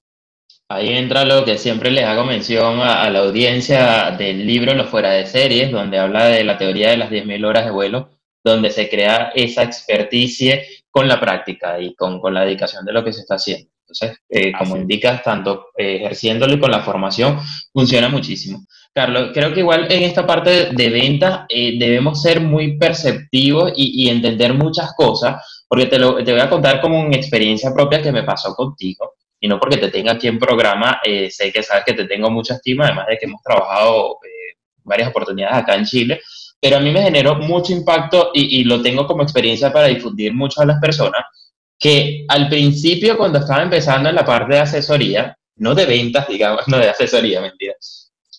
Ahí 0.73 0.93
entra 0.93 1.25
lo 1.25 1.43
que 1.43 1.57
siempre 1.57 1.91
les 1.91 2.05
hago 2.05 2.23
mención 2.23 2.79
a, 2.79 3.09
la 3.09 3.19
audiencia 3.19 4.11
del 4.11 4.47
libro 4.47 4.73
Los 4.73 4.87
Fuera 4.87 5.11
de 5.11 5.25
Series, 5.25 5.69
donde 5.69 5.99
habla 5.99 6.27
de 6.27 6.45
la 6.45 6.57
teoría 6.57 6.91
de 6.91 6.97
las 6.97 7.09
10.000 7.09 7.45
horas 7.45 7.65
de 7.65 7.71
vuelo, 7.71 8.09
donde 8.41 8.69
se 8.69 8.89
crea 8.89 9.33
esa 9.35 9.63
experticia 9.63 10.61
con 10.89 11.09
la 11.09 11.19
práctica 11.19 11.77
y 11.77 11.93
con, 11.93 12.21
con 12.21 12.33
la 12.33 12.45
dedicación 12.45 12.85
de 12.85 12.93
lo 12.93 13.03
que 13.03 13.11
se 13.11 13.19
está 13.19 13.35
haciendo. 13.35 13.69
Entonces, 13.81 14.19
eh, 14.29 14.53
como 14.57 14.77
indicas, 14.77 15.21
tanto 15.21 15.67
eh, 15.77 15.97
ejerciéndolo 15.97 16.53
y 16.53 16.59
con 16.59 16.71
la 16.71 16.83
formación, 16.83 17.37
funciona 17.73 18.07
muchísimo. 18.07 18.65
Carlos, 18.93 19.31
creo 19.33 19.53
que 19.53 19.59
igual 19.59 19.91
en 19.91 20.03
esta 20.03 20.25
parte 20.25 20.69
de 20.71 20.89
ventas 20.89 21.41
eh, 21.49 21.77
debemos 21.77 22.21
ser 22.21 22.39
muy 22.39 22.77
perceptivos 22.77 23.73
y, 23.75 24.05
y, 24.05 24.09
entender 24.09 24.53
muchas 24.53 24.93
cosas, 24.95 25.45
porque 25.67 25.87
te, 25.87 25.99
lo, 25.99 26.23
te 26.23 26.31
voy 26.31 26.41
a 26.41 26.49
contar 26.49 26.79
como 26.79 27.01
una 27.01 27.17
experiencia 27.17 27.73
propia 27.73 28.01
que 28.01 28.13
me 28.13 28.23
pasó 28.23 28.55
contigo 28.55 29.15
y 29.43 29.47
no 29.47 29.59
porque 29.59 29.77
te 29.77 29.89
tenga 29.89 30.13
aquí 30.13 30.27
en 30.27 30.37
programa, 30.37 31.01
eh, 31.03 31.29
sé 31.31 31.51
que 31.51 31.63
sabes 31.63 31.83
que 31.83 31.93
te 31.93 32.05
tengo 32.05 32.29
mucha 32.29 32.53
estima, 32.53 32.85
además 32.85 33.07
de 33.07 33.17
que 33.17 33.25
hemos 33.25 33.41
trabajado 33.41 34.19
eh, 34.23 34.55
varias 34.83 35.09
oportunidades 35.09 35.57
acá 35.57 35.75
en 35.75 35.85
Chile, 35.85 36.21
pero 36.59 36.77
a 36.77 36.79
mí 36.79 36.91
me 36.91 37.01
generó 37.01 37.35
mucho 37.35 37.73
impacto 37.73 38.29
y, 38.35 38.63
lo 38.65 38.83
tengo 38.83 39.07
como 39.07 39.23
experiencia 39.23 39.73
para 39.73 39.87
difundir 39.87 40.31
mucho 40.31 40.61
a 40.61 40.65
las 40.65 40.79
personas, 40.79 41.23
que 41.79 42.23
al 42.27 42.49
principio 42.49 43.17
cuando 43.17 43.39
estaba 43.39 43.63
empezando 43.63 44.09
en 44.09 44.15
la 44.15 44.23
parte 44.23 44.53
de 44.53 44.59
asesoría, 44.59 45.35
no 45.55 45.73
de 45.73 45.87
ventas, 45.87 46.27
digamos, 46.27 46.61
no 46.67 46.77
de 46.77 46.89
asesoría, 46.89 47.41
mentira, 47.41 47.73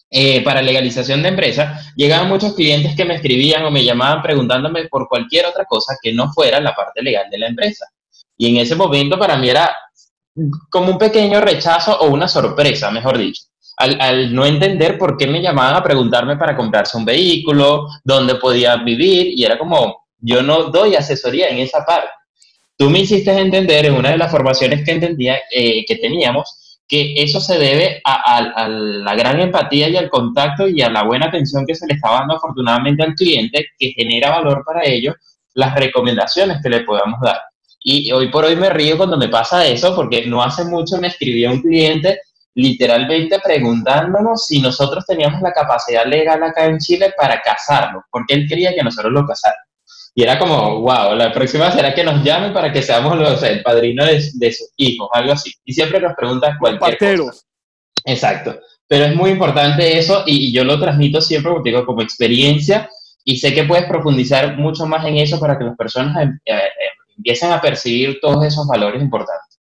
eh, 0.09 0.40
para 0.44 0.62
legalización 0.62 1.21
de 1.25 1.30
empresas, 1.30 1.92
llegaban 1.97 2.28
muchos 2.28 2.54
clientes 2.54 2.94
que 2.94 3.04
me 3.04 3.16
escribían 3.16 3.64
o 3.64 3.73
me 3.73 3.82
llamaban 3.82 4.23
preguntándome 4.23 4.87
por 4.87 5.09
cualquier 5.09 5.47
otra 5.47 5.64
cosa 5.64 5.97
que 6.00 6.12
no 6.12 6.32
fuera 6.32 6.61
la 6.61 6.76
parte 6.76 7.02
legal 7.02 7.28
de 7.28 7.38
la 7.38 7.49
empresa. 7.49 7.87
Y 8.37 8.50
en 8.50 8.59
ese 8.59 8.76
momento 8.76 9.18
para 9.18 9.37
mí 9.37 9.49
era 9.49 9.75
como 10.71 10.93
un 10.93 10.99
pequeño 10.99 11.41
rechazo 11.41 11.99
o 12.01 12.09
una 12.09 12.29
sorpresa, 12.29 12.91
mejor 12.91 13.19
dicho, 13.19 13.45
al, 13.77 14.35
no 14.35 14.45
entender 14.47 14.99
por 14.99 15.17
qué 15.17 15.27
me 15.27 15.43
llamaban 15.43 15.77
a 15.77 15.83
preguntarme 15.83 16.37
para 16.37 16.57
comprarse 16.57 16.97
un 16.97 17.05
vehículo, 17.05 17.89
dónde 18.05 18.37
podía 18.37 18.77
vivir, 18.77 19.39
y 19.39 19.45
era 19.45 19.59
como, 19.59 20.05
yo 20.19 20.43
no 20.43 20.65
doy 20.65 20.95
asesoría 20.95 21.49
en 21.49 21.59
esa 21.59 21.85
parte. 21.85 22.11
Tú 22.77 22.91
me 22.91 23.01
hiciste 23.01 23.33
entender 23.33 23.87
en 23.87 23.95
una 23.95 24.11
de 24.11 24.19
las 24.19 24.31
formaciones 24.31 24.85
que 24.85 24.93
entendía 24.93 25.39
eh, 25.51 25.85
que 25.87 25.97
teníamos 25.97 26.62
que 26.93 27.15
eso 27.17 27.41
se 27.41 27.59
debe 27.59 28.03
a, 28.05 28.69
la 28.69 29.15
gran 29.15 29.41
empatía 29.41 29.89
y 29.89 29.97
al 29.97 30.11
contacto 30.11 30.69
y 30.69 30.83
a 30.83 30.91
la 30.91 31.05
buena 31.05 31.25
atención 31.25 31.65
que 31.67 31.75
se 31.75 31.87
le 31.87 31.95
está 31.95 32.11
dando 32.11 32.37
afortunadamente 32.37 33.03
al 33.03 33.15
cliente, 33.15 33.69
que 33.79 33.93
genera 33.93 34.29
valor 34.29 34.62
para 34.62 34.85
ellos, 34.85 35.15
las 35.55 35.75
recomendaciones 35.75 36.59
que 36.62 36.69
le 36.69 36.81
podamos 36.81 37.19
dar. 37.23 37.41
Y 37.85 38.12
hoy 38.12 38.29
por 38.29 38.45
hoy 38.45 38.57
me 38.57 38.71
río 38.71 38.97
cuando 38.97 39.17
me 39.17 39.29
pasa 39.29 39.67
eso, 39.67 39.95
porque 39.95 40.27
no 40.27 40.43
hace 40.43 40.65
mucho 40.65 40.99
me 40.99 41.09
escribió 41.09 41.51
un 41.51 41.62
cliente 41.62 42.21
literalmente 42.55 43.41
preguntándonos 43.41 44.47
si 44.47 44.61
nosotros 44.61 45.07
teníamos 45.07 45.41
la 45.41 45.53
capacidad 45.53 46.05
legal 46.05 46.43
acá 46.43 46.67
en 46.67 46.79
Chile 46.79 47.15
para 47.17 47.41
casarlo, 47.41 48.05
porque 48.11 48.35
él 48.35 48.47
quería 48.47 48.75
que 48.75 48.83
nosotros 48.83 49.12
lo 49.12 49.27
casáramos. 49.27 49.67
Y 50.15 50.23
era 50.23 50.39
como, 50.39 50.81
wow, 50.81 51.15
la 51.15 51.33
próxima 51.33 51.71
será 51.73 51.95
que 51.95 52.05
nos 52.05 52.23
llamen 52.23 52.53
para 52.53 52.71
que 52.71 52.83
seamos 52.83 53.17
los, 53.19 53.43
el 53.43 53.62
padrino 53.62 54.05
de, 54.05 54.21
sus 54.21 54.71
hijos, 54.77 55.09
algo 55.12 55.33
así. 55.33 55.51
Y 55.65 55.73
siempre 55.73 56.01
nos 56.01 56.12
preguntan 56.15 56.59
cualquier 56.59 57.19
cosa. 57.19 57.43
Exacto. 58.05 58.61
Pero 58.87 59.07
es 59.07 59.17
muy 59.17 59.31
importante 59.31 59.97
eso 59.99 60.25
y, 60.27 60.53
yo 60.53 60.65
lo 60.65 60.79
transmito 60.79 61.23
siempre, 61.23 61.51
como 61.51 61.62
digo, 61.62 61.87
como 61.87 62.03
experiencia 62.03 62.91
y 63.25 63.39
sé 63.39 63.55
que 63.55 63.65
puedes 63.65 63.87
profundizar 63.87 64.59
mucho 64.59 64.85
más 64.85 65.07
en 65.07 65.17
eso 65.17 65.41
para 65.41 65.57
que 65.57 65.65
las 65.65 65.77
personas 65.77 66.27
eh, 66.27 66.31
eh, 66.45 66.69
empiezan 67.16 67.52
a 67.52 67.61
percibir 67.61 68.19
todos 68.21 68.45
esos 68.45 68.66
valores 68.66 69.02
importantes. 69.02 69.61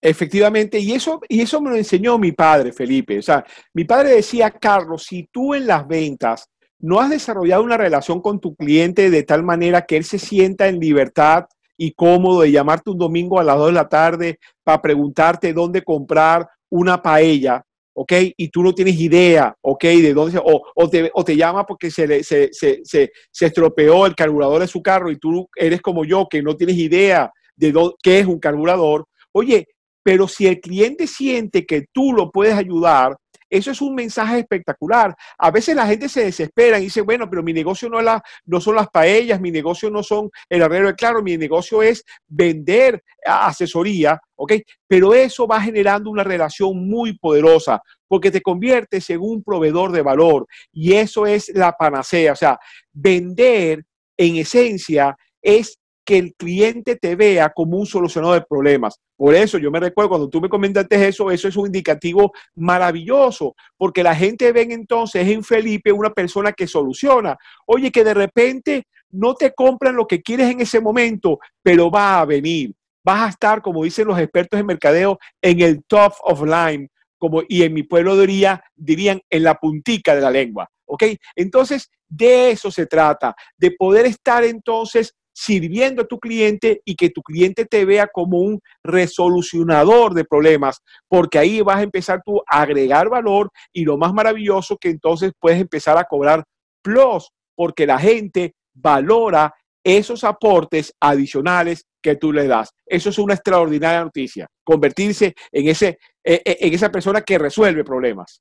Efectivamente, 0.00 0.78
y 0.78 0.92
eso, 0.92 1.20
y 1.28 1.40
eso 1.40 1.60
me 1.60 1.70
lo 1.70 1.76
enseñó 1.76 2.18
mi 2.18 2.32
padre, 2.32 2.72
Felipe. 2.72 3.18
O 3.18 3.22
sea, 3.22 3.44
mi 3.74 3.84
padre 3.84 4.10
decía, 4.10 4.50
Carlos, 4.50 5.04
si 5.04 5.28
tú 5.32 5.54
en 5.54 5.66
las 5.66 5.86
ventas 5.86 6.48
no 6.78 7.00
has 7.00 7.10
desarrollado 7.10 7.62
una 7.62 7.76
relación 7.76 8.20
con 8.20 8.38
tu 8.38 8.54
cliente 8.54 9.10
de 9.10 9.22
tal 9.22 9.42
manera 9.42 9.86
que 9.86 9.96
él 9.96 10.04
se 10.04 10.18
sienta 10.18 10.68
en 10.68 10.78
libertad 10.78 11.46
y 11.76 11.92
cómodo 11.92 12.42
de 12.42 12.52
llamarte 12.52 12.90
un 12.90 12.98
domingo 12.98 13.40
a 13.40 13.44
las 13.44 13.56
2 13.56 13.66
de 13.66 13.72
la 13.72 13.88
tarde 13.88 14.38
para 14.62 14.80
preguntarte 14.80 15.52
dónde 15.52 15.82
comprar 15.82 16.48
una 16.70 17.02
paella, 17.02 17.64
¿ok? 17.96 18.12
Y 18.36 18.48
tú 18.50 18.62
no 18.62 18.74
tienes 18.74 19.00
idea, 19.00 19.56
¿ok? 19.62 19.82
De 19.84 20.14
dónde 20.14 20.38
o, 20.38 20.62
o, 20.74 20.90
te, 20.90 21.10
o 21.14 21.24
te 21.24 21.34
llama 21.34 21.64
porque 21.64 21.90
se, 21.90 22.22
se, 22.22 22.50
se, 22.52 22.80
se, 22.84 23.10
estropeó 23.46 24.06
el 24.06 24.14
carburador 24.14 24.60
de 24.60 24.68
su 24.68 24.82
carro 24.82 25.10
y 25.10 25.18
tú 25.18 25.48
eres 25.56 25.80
como 25.80 26.04
yo, 26.04 26.28
que 26.28 26.42
no 26.42 26.56
tienes 26.56 26.76
idea 26.76 27.32
de 27.56 27.72
qué 28.02 28.20
es 28.20 28.26
un 28.26 28.38
carburador. 28.38 29.06
Oye, 29.32 29.66
pero 30.02 30.28
si 30.28 30.46
el 30.46 30.60
cliente 30.60 31.06
siente 31.06 31.64
que 31.64 31.86
tú 31.92 32.12
lo 32.12 32.30
puedes 32.30 32.54
ayudar, 32.54 33.16
eso 33.48 33.70
es 33.70 33.80
un 33.80 33.94
mensaje 33.94 34.40
espectacular. 34.40 35.14
A 35.38 35.50
veces 35.50 35.76
la 35.76 35.86
gente 35.86 36.08
se 36.08 36.24
desespera 36.24 36.78
y 36.78 36.84
dice, 36.84 37.00
bueno, 37.00 37.28
pero 37.28 37.42
mi 37.42 37.52
negocio 37.52 37.88
no, 37.88 38.00
la, 38.00 38.22
no 38.44 38.60
son 38.60 38.76
las 38.76 38.88
paellas, 38.88 39.40
mi 39.40 39.50
negocio 39.50 39.90
no 39.90 40.02
son 40.02 40.30
el 40.48 40.62
arreglo 40.62 40.88
de 40.88 40.94
claro, 40.94 41.22
mi 41.22 41.36
negocio 41.36 41.82
es 41.82 42.04
vender 42.26 43.02
asesoría, 43.24 44.20
¿ok? 44.34 44.52
Pero 44.86 45.14
eso 45.14 45.46
va 45.46 45.60
generando 45.60 46.10
una 46.10 46.24
relación 46.24 46.88
muy 46.88 47.16
poderosa 47.18 47.80
porque 48.08 48.30
te 48.30 48.40
conviertes 48.40 49.10
en 49.10 49.20
un 49.20 49.42
proveedor 49.42 49.92
de 49.92 50.02
valor 50.02 50.46
y 50.72 50.94
eso 50.94 51.26
es 51.26 51.50
la 51.54 51.72
panacea. 51.72 52.32
O 52.32 52.36
sea, 52.36 52.58
vender 52.92 53.84
en 54.16 54.36
esencia 54.36 55.16
es 55.42 55.78
que 56.06 56.16
el 56.18 56.34
cliente 56.34 56.96
te 56.96 57.16
vea 57.16 57.50
como 57.50 57.76
un 57.76 57.84
solucionador 57.84 58.38
de 58.38 58.46
problemas. 58.48 59.00
Por 59.16 59.34
eso 59.34 59.58
yo 59.58 59.70
me 59.70 59.80
recuerdo 59.80 60.08
cuando 60.10 60.28
tú 60.28 60.40
me 60.40 60.48
comentaste 60.48 61.08
eso, 61.08 61.30
eso 61.30 61.48
es 61.48 61.56
un 61.56 61.66
indicativo 61.66 62.32
maravilloso, 62.54 63.56
porque 63.76 64.04
la 64.04 64.14
gente 64.14 64.52
ve 64.52 64.68
entonces 64.70 65.26
en 65.28 65.42
Felipe 65.42 65.90
una 65.90 66.10
persona 66.10 66.52
que 66.52 66.68
soluciona. 66.68 67.36
Oye, 67.66 67.90
que 67.90 68.04
de 68.04 68.14
repente 68.14 68.86
no 69.10 69.34
te 69.34 69.52
compran 69.52 69.96
lo 69.96 70.06
que 70.06 70.22
quieres 70.22 70.50
en 70.50 70.60
ese 70.60 70.80
momento, 70.80 71.40
pero 71.62 71.90
va 71.90 72.20
a 72.20 72.24
venir. 72.24 72.72
Vas 73.04 73.26
a 73.26 73.28
estar, 73.30 73.60
como 73.60 73.84
dicen 73.84 74.06
los 74.06 74.18
expertos 74.18 74.58
en 74.60 74.66
mercadeo, 74.66 75.18
en 75.42 75.60
el 75.60 75.84
top 75.84 76.12
of 76.22 76.42
line, 76.42 76.88
como, 77.18 77.42
y 77.48 77.62
en 77.62 77.74
mi 77.74 77.82
pueblo 77.82 78.18
diría, 78.18 78.62
dirían 78.74 79.20
en 79.28 79.42
la 79.42 79.54
puntica 79.54 80.14
de 80.14 80.20
la 80.20 80.30
lengua. 80.30 80.68
¿Ok? 80.84 81.02
Entonces, 81.34 81.90
de 82.08 82.52
eso 82.52 82.70
se 82.70 82.86
trata, 82.86 83.34
de 83.56 83.72
poder 83.72 84.06
estar 84.06 84.44
entonces 84.44 85.14
sirviendo 85.36 86.02
a 86.02 86.06
tu 86.06 86.18
cliente 86.18 86.80
y 86.86 86.94
que 86.94 87.10
tu 87.10 87.20
cliente 87.22 87.66
te 87.66 87.84
vea 87.84 88.06
como 88.06 88.38
un 88.38 88.58
resolucionador 88.82 90.14
de 90.14 90.24
problemas, 90.24 90.80
porque 91.08 91.38
ahí 91.38 91.60
vas 91.60 91.76
a 91.76 91.82
empezar 91.82 92.22
tú 92.24 92.40
a 92.48 92.62
agregar 92.62 93.10
valor 93.10 93.50
y 93.70 93.84
lo 93.84 93.98
más 93.98 94.14
maravilloso 94.14 94.78
que 94.78 94.88
entonces 94.88 95.32
puedes 95.38 95.60
empezar 95.60 95.98
a 95.98 96.04
cobrar 96.04 96.42
plus, 96.82 97.28
porque 97.54 97.86
la 97.86 97.98
gente 97.98 98.54
valora 98.74 99.52
esos 99.84 100.24
aportes 100.24 100.94
adicionales 101.00 101.84
que 102.02 102.16
tú 102.16 102.32
le 102.32 102.46
das. 102.46 102.70
Eso 102.86 103.10
es 103.10 103.18
una 103.18 103.34
extraordinaria 103.34 104.02
noticia, 104.02 104.46
convertirse 104.64 105.34
en, 105.52 105.68
ese, 105.68 105.98
e, 106.24 106.40
e, 106.44 106.66
en 106.66 106.72
esa 106.72 106.90
persona 106.90 107.20
que 107.20 107.36
resuelve 107.36 107.84
problemas. 107.84 108.40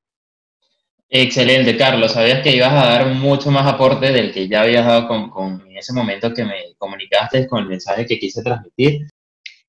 Excelente, 1.10 1.78
Carlos. 1.78 2.14
Sabías 2.14 2.42
que 2.42 2.56
ibas 2.56 2.74
a 2.74 2.88
dar 2.90 3.08
mucho 3.08 3.52
más 3.52 3.66
aporte 3.68 4.12
del 4.12 4.34
que 4.34 4.48
ya 4.48 4.62
habías 4.62 4.86
dado 4.86 5.08
con, 5.08 5.62
en 5.68 5.78
ese 5.78 5.94
momento 5.94 6.34
que 6.34 6.44
me 6.44 6.74
comunicaste 6.78 7.48
con 7.48 7.64
el 7.64 7.70
mensaje 7.70 8.06
que 8.06 8.20
quise 8.20 8.42
transmitir. 8.44 9.08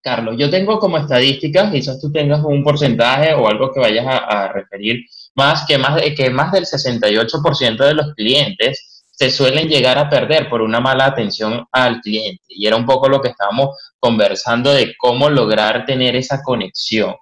Carlos, 0.00 0.36
yo 0.38 0.48
tengo 0.48 0.78
como 0.78 0.98
estadísticas, 0.98 1.72
quizás 1.72 2.00
tú 2.00 2.12
tengas 2.12 2.42
un 2.44 2.62
porcentaje 2.62 3.34
o 3.34 3.48
algo 3.48 3.72
que 3.72 3.80
vayas 3.80 4.06
a, 4.06 4.48
referir, 4.52 5.04
más 5.34 5.66
que 5.66 5.78
más, 5.78 6.00
que 6.16 6.30
más 6.30 6.52
del 6.52 6.64
68% 6.64 7.76
de 7.76 7.94
los 7.94 8.14
clientes 8.14 9.04
se 9.10 9.30
suelen 9.30 9.68
llegar 9.68 9.98
a 9.98 10.08
perder 10.08 10.48
por 10.48 10.62
una 10.62 10.78
mala 10.78 11.06
atención 11.06 11.66
al 11.72 12.00
cliente. 12.00 12.44
Y 12.48 12.66
era 12.66 12.76
un 12.76 12.86
poco 12.86 13.08
lo 13.08 13.20
que 13.20 13.30
estábamos 13.30 13.76
conversando 13.98 14.72
de 14.72 14.94
cómo 14.96 15.28
lograr 15.28 15.86
tener 15.86 16.14
esa 16.16 16.42
conexión. 16.42 17.16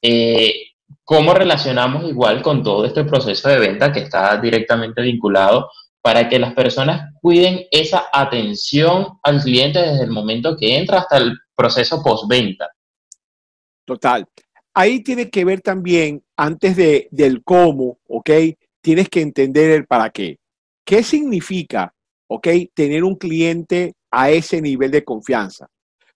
Eh, 0.00 0.69
¿Cómo 1.10 1.34
relacionamos 1.34 2.08
igual 2.08 2.40
con 2.40 2.62
todo 2.62 2.84
este 2.84 3.02
proceso 3.02 3.48
de 3.48 3.58
venta 3.58 3.90
que 3.90 3.98
está 3.98 4.40
directamente 4.40 5.02
vinculado 5.02 5.68
para 6.00 6.28
que 6.28 6.38
las 6.38 6.54
personas 6.54 7.12
cuiden 7.20 7.66
esa 7.72 8.04
atención 8.12 9.18
al 9.24 9.42
cliente 9.42 9.80
desde 9.80 10.04
el 10.04 10.12
momento 10.12 10.56
que 10.56 10.78
entra 10.78 10.98
hasta 10.98 11.16
el 11.16 11.36
proceso 11.56 12.00
postventa. 12.00 12.70
Total. 13.84 14.24
Ahí 14.72 15.02
tiene 15.02 15.28
que 15.30 15.44
ver 15.44 15.62
también, 15.62 16.22
antes 16.36 16.76
de, 16.76 17.08
del 17.10 17.42
cómo, 17.42 17.98
¿ok? 18.06 18.30
Tienes 18.80 19.08
que 19.08 19.22
entender 19.22 19.72
el 19.72 19.86
para 19.88 20.10
qué. 20.10 20.38
¿Qué 20.84 21.02
significa, 21.02 21.92
¿ok? 22.28 22.46
Tener 22.72 23.02
un 23.02 23.16
cliente 23.16 23.94
a 24.12 24.30
ese 24.30 24.62
nivel 24.62 24.92
de 24.92 25.02
confianza. 25.02 25.66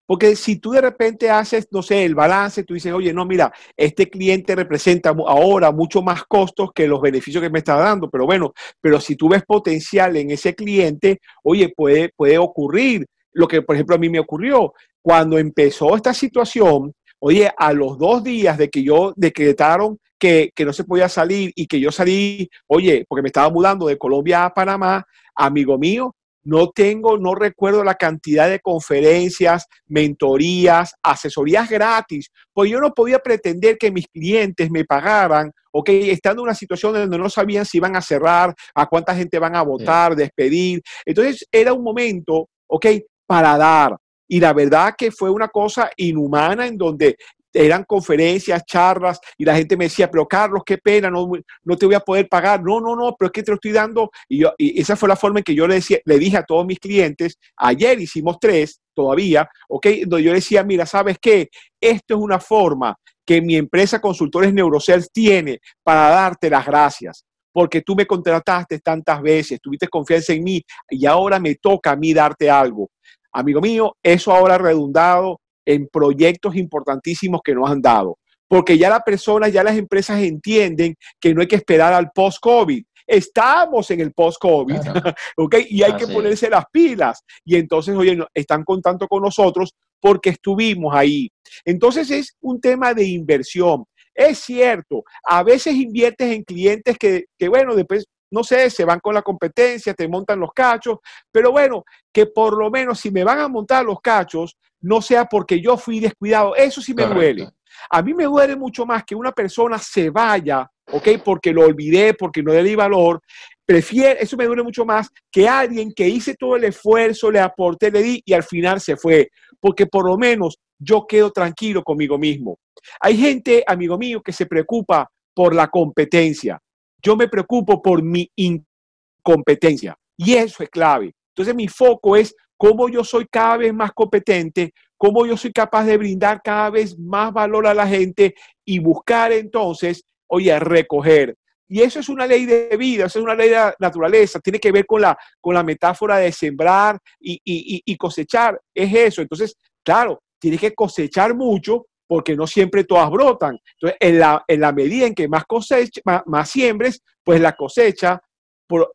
Porque 0.07 0.37
si 0.37 0.57
tú 0.57 0.73
de 0.73 0.83
repente 0.83 1.31
haces, 1.31 1.69
no 1.71 1.83
sé, 1.83 2.05
el 2.05 2.15
balance, 2.15 2.65
tú 2.65 2.75
dices, 2.75 2.93
oye, 2.93 3.13
no, 3.13 3.25
mira, 3.25 3.53
este 3.77 4.09
cliente 4.11 4.55
representa 4.55 5.11
ahora 5.11 5.73
mucho 5.73 6.03
más 6.03 6.25
costos 6.25 6.71
que 6.75 6.87
los 6.87 7.01
beneficios 7.01 7.43
que 7.43 7.51
me 7.51 7.61
está 7.61 7.77
dando, 7.77 8.11
pero 8.11 8.27
bueno, 8.27 8.53
pero 8.81 9.01
si 9.01 9.17
tú 9.17 9.29
ves 9.29 9.43
potencial 9.45 10.17
en 10.17 10.31
ese 10.31 10.55
cliente, 10.55 11.21
oye, 11.43 11.73
puede, 11.75 12.11
puede 12.15 12.37
ocurrir 12.39 13.07
lo 13.33 13.49
que, 13.49 13.63
por 13.63 13.77
ejemplo, 13.77 13.97
a 13.97 13.99
mí 13.99 14.09
me 14.09 14.21
ocurrió. 14.21 14.75
Cuando 15.03 15.39
empezó 15.39 15.97
esta 15.97 16.15
situación, 16.15 16.93
oye, 17.19 17.51
a 17.57 17.73
los 17.73 17.99
dos 17.99 18.23
días 18.23 18.59
de 18.59 18.69
que 18.69 18.83
yo 18.83 19.13
decretaron 19.17 19.99
que, 20.19 20.51
que 20.55 20.65
no 20.65 20.73
se 20.73 20.85
podía 20.85 21.09
salir 21.09 21.53
y 21.55 21.67
que 21.67 21.81
yo 21.81 21.91
salí, 21.91 22.49
oye, 22.67 23.05
porque 23.09 23.23
me 23.23 23.29
estaba 23.29 23.51
mudando 23.51 23.87
de 23.87 23.99
Colombia 23.99 24.45
a 24.45 24.55
Panamá, 24.55 25.05
amigo 25.35 25.79
mío, 25.79 26.15
no 26.45 26.71
tengo, 26.71 27.19
no 27.19 27.35
recuerdo 27.35 27.83
la 27.83 27.95
cantidad 27.95 28.49
de 28.49 28.61
conferencias, 28.61 29.67
mentorías, 29.87 30.95
asesorías 31.03 31.69
gratis, 31.69 32.31
pues 32.53 32.71
yo 32.71 32.81
no 32.81 32.93
podía 32.93 33.19
pretender 33.19 33.77
que 33.79 33.91
mis 33.91 34.07
clientes 34.09 34.71
me 34.71 34.85
pagaran, 34.85 35.51
ok, 35.73 35.89
estando 35.89 36.43
en 36.43 36.45
una 36.45 36.55
situación 36.55 36.93
donde 36.93 37.19
no 37.19 37.29
sabían 37.29 37.65
si 37.65 37.79
iban 37.79 37.97
a 37.97 38.03
cerrar, 38.03 38.55
a 38.75 38.87
cuánta 38.87 39.15
gente 39.15 39.39
van 39.39 39.57
a 39.57 39.63
votar, 39.63 40.15
despedir. 40.15 40.83
Entonces 41.05 41.47
era 41.51 41.73
un 41.73 41.83
momento, 41.83 42.49
ok, 42.69 42.87
para 43.27 43.57
dar. 43.57 43.97
Y 44.29 44.41
la 44.41 44.53
verdad 44.53 44.95
que 44.97 45.11
fue 45.11 45.31
una 45.31 45.49
cosa 45.49 45.91
inhumana 45.97 46.67
en 46.67 46.79
donde 46.79 47.17
eran 47.55 47.85
conferencias, 47.85 48.65
charlas, 48.67 49.21
y 49.39 49.45
la 49.45 49.55
gente 49.55 49.77
me 49.77 49.85
decía, 49.85 50.11
pero 50.11 50.27
Carlos, 50.27 50.63
qué 50.67 50.77
pena, 50.79 51.09
no, 51.09 51.31
no 51.63 51.77
te 51.77 51.87
voy 51.87 51.95
a 51.95 52.01
poder 52.01 52.29
pagar. 52.29 52.63
No, 52.63 52.81
no, 52.81 52.97
no, 52.97 53.15
pero 53.17 53.29
es 53.29 53.33
que 53.33 53.43
te 53.43 53.53
lo 53.53 53.55
estoy 53.55 53.73
dando. 53.73 54.11
Y, 54.29 54.41
yo, 54.41 54.53
y 54.59 54.81
esa 54.81 54.97
fue 54.97 55.09
la 55.09 55.17
forma 55.17 55.39
en 55.39 55.45
que 55.45 55.55
yo 55.55 55.67
le, 55.67 55.77
decía, 55.77 55.99
le 56.05 56.19
dije 56.19 56.37
a 56.37 56.45
todos 56.45 56.67
mis 56.67 56.81
clientes, 56.81 57.39
ayer 57.57 58.01
hicimos 58.01 58.39
tres 58.41 58.81
todavía, 58.93 59.49
¿ok? 59.69 59.87
Donde 60.07 60.25
yo 60.25 60.33
decía, 60.33 60.65
mira, 60.65 60.85
¿sabes 60.85 61.17
qué? 61.21 61.49
Esto 61.81 62.15
es 62.15 62.21
una 62.21 62.41
forma 62.41 62.97
que 63.25 63.41
mi 63.41 63.57
empresa 63.57 64.01
Consultores 64.01 64.53
Neurocell 64.53 65.07
tiene 65.13 65.61
para 65.83 66.11
darte 66.11 66.51
las 66.51 66.67
gracias 66.67 67.25
porque 67.53 67.83
tú 67.83 67.95
me 67.95 68.05
contrataste 68.05 68.81
tantas 68.81 69.23
veces, 69.23 69.61
tuviste 69.61 69.87
confianza 69.87 70.33
en 70.33 70.43
mí 70.43 70.61
y 70.91 71.07
ahora 71.07 71.39
me 71.39 71.55
toca 71.55 71.93
a 71.93 71.97
mí 71.97 72.13
darte 72.13 72.51
algo. 72.51 72.91
Amigo 73.33 73.61
mío, 73.61 73.97
eso 74.03 74.33
ahora 74.33 74.59
redundado 74.59 75.41
en 75.65 75.89
proyectos 75.89 76.57
importantísimos 76.57 77.41
que 77.43 77.55
nos 77.55 77.71
han 77.71 77.81
dado. 77.81 78.19
Porque 78.49 78.77
ya 78.77 78.91
las 78.91 79.03
personas, 79.03 79.53
ya 79.53 79.65
las 79.65 79.77
empresas 79.77 80.21
entienden 80.23 80.95
que 81.21 81.35
no 81.35 81.41
hay 81.41 81.49
que 81.49 81.57
esperar 81.57 81.93
al 81.93 82.11
post-COVID. 82.15 82.85
Estamos 83.07 83.91
en 83.91 84.01
el 84.01 84.13
post-COVID, 84.13 84.77
¿ok? 85.37 85.57
Y 85.69 85.83
hay 85.83 85.97
que 85.97 86.07
ponerse 86.07 86.49
las 86.49 86.65
pilas. 86.73 87.23
Y 87.45 87.57
entonces, 87.57 87.95
oye, 87.97 88.19
están 88.35 88.65
contando 88.65 89.07
con 89.07 89.23
nosotros 89.23 89.75
porque 90.01 90.31
estuvimos 90.31 90.95
ahí. 90.95 91.31
Entonces 91.65 92.11
es 92.11 92.37
un 92.43 92.61
tema 92.61 92.93
de 92.93 93.05
inversión. 93.05 93.85
Es 94.15 94.39
cierto, 94.41 95.03
a 95.25 95.43
veces 95.43 95.75
inviertes 95.75 96.31
en 96.31 96.45
clientes 96.45 96.97
que, 96.99 97.25
que, 97.39 97.49
bueno, 97.49 97.75
después, 97.75 98.07
no 98.31 98.45
sé, 98.45 98.71
se 98.71 98.85
van 98.85 99.01
con 99.01 99.15
la 99.15 99.23
competencia, 99.23 99.95
te 99.95 100.07
montan 100.07 100.41
los 100.41 100.53
cachos, 100.53 100.99
pero 101.33 101.51
bueno, 101.51 101.85
que 102.13 102.27
por 102.27 102.57
lo 102.57 102.71
menos 102.71 103.01
si 103.01 103.11
me 103.11 103.25
van 103.25 103.41
a 103.41 103.49
montar 103.49 103.85
los 103.85 104.01
cachos, 104.01 104.57
no 104.85 105.01
sea 105.01 105.25
porque 105.25 105.61
yo 105.61 105.77
fui 105.77 105.99
descuidado. 105.99 106.55
Eso 106.55 106.81
sí 106.81 106.93
me 106.93 107.07
duele. 107.07 107.49
A 107.91 108.03
mí 108.03 108.13
me 108.13 108.25
duele 108.25 108.55
mucho 108.55 108.85
más 108.85 109.03
que 109.05 109.15
una 109.15 109.33
persona 109.33 109.79
se 109.79 110.11
vaya, 110.11 110.71
¿ok? 110.93 111.09
Porque 111.25 111.53
lo 111.53 111.63
olvidé, 111.63 112.13
porque 112.15 112.43
no 112.43 112.53
le 112.53 112.63
di 112.63 112.75
valor. 112.75 113.21
Prefiero, 113.65 114.21
eso 114.21 114.37
me 114.37 114.45
duele 114.45 114.63
mucho 114.63 114.85
más 114.85 115.09
que 115.33 115.49
alguien 115.49 115.93
que 115.95 116.07
hice 116.07 116.35
todo 116.35 116.57
el 116.57 116.65
esfuerzo, 116.65 117.31
le 117.31 117.41
aporté, 117.41 117.91
le 117.91 118.03
di 118.03 118.23
y 118.27 118.35
al 118.35 118.43
final 118.43 118.79
se 118.79 118.97
fue. 118.97 119.31
Porque 119.59 119.87
por 119.87 120.07
lo 120.07 120.19
menos 120.19 120.59
yo 120.79 121.07
quedo 121.07 121.31
tranquilo 121.31 121.83
conmigo 121.83 122.19
mismo. 122.19 122.59
Hay 123.01 123.17
gente, 123.17 123.65
amigo 123.67 123.97
mío, 123.97 124.23
que 124.23 124.33
se 124.33 124.45
preocupa 124.45 125.11
por 125.33 125.55
la 125.55 125.69
competencia. 125.69 126.61
Yo 127.03 127.17
me 127.17 127.29
preocupo 127.29 127.81
por 127.81 128.03
mi 128.03 128.31
incompetencia. 128.37 129.97
Y 130.19 130.35
eso 130.35 130.63
es 130.63 130.69
clave. 130.69 131.15
Entonces 131.31 131.55
mi 131.55 131.69
foco 131.69 132.17
es 132.17 132.35
cómo 132.57 132.89
yo 132.89 133.05
soy 133.05 133.27
cada 133.27 133.59
vez 133.59 133.75
más 133.75 133.93
competente, 133.93 134.73
cómo 134.97 135.27
yo 135.27 135.37
soy 135.37 135.53
capaz 135.53 135.85
de 135.85 135.97
brindar 135.97 136.41
cada 136.43 136.71
vez 136.71 136.99
más 136.99 137.33
valor 137.33 137.67
a 137.67 137.75
la 137.75 137.87
gente 137.87 138.35
y 138.65 138.79
buscar 138.79 139.33
entonces, 139.33 140.05
oye, 140.27 140.59
recoger. 140.59 141.37
Y 141.69 141.81
eso 141.81 141.99
es 141.99 142.09
una 142.09 142.27
ley 142.27 142.45
de 142.45 142.77
vida, 142.77 143.07
eso 143.07 143.19
es 143.19 143.25
una 143.25 143.35
ley 143.35 143.49
de 143.49 143.57
la 143.57 143.75
naturaleza, 143.79 144.39
tiene 144.41 144.61
que 144.61 144.71
ver 144.71 144.87
con 144.87 145.01
la, 145.01 145.17
con 145.41 145.55
la 145.55 145.63
metáfora 145.63 146.19
de 146.19 146.31
sembrar 146.31 146.99
y, 147.19 147.97
cosechar, 147.97 148.61
es 148.75 148.95
eso. 148.95 149.23
Entonces, 149.23 149.57
claro, 149.83 150.23
tienes 150.39 150.61
que 150.61 150.75
cosechar 150.75 151.35
mucho 151.35 151.87
porque 152.07 152.37
no 152.37 152.47
siempre 152.47 152.85
todas 152.85 153.11
brotan. 153.11 153.59
Entonces, 153.75 153.97
en 153.99 154.19
la, 154.19 154.45
en 154.47 154.61
la 154.61 154.73
medida 154.73 155.07
en 155.07 155.15
que 155.15 155.27
más, 155.27 155.45
cosecha, 155.47 156.01
más, 156.27 156.51
siembres, 156.51 157.03
pues 157.25 157.41
la 157.41 157.55
cosecha 157.55 158.21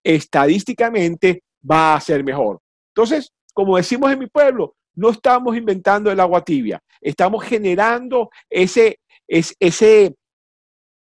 estadísticamente 0.04 1.44
va 1.70 1.96
a 1.96 2.02
ser 2.02 2.24
mejor. 2.24 2.60
Entonces, 2.94 3.32
como 3.54 3.78
decimos 3.78 4.12
en 4.12 4.20
mi 4.20 4.28
pueblo, 4.28 4.76
no 5.00 5.12
estamos 5.12 5.56
inventando 5.56 6.12
el 6.12 6.20
agua 6.20 6.44
tibia, 6.44 6.82
estamos 7.00 7.44
generando 7.46 8.30
ese, 8.50 9.00
ese, 9.26 10.14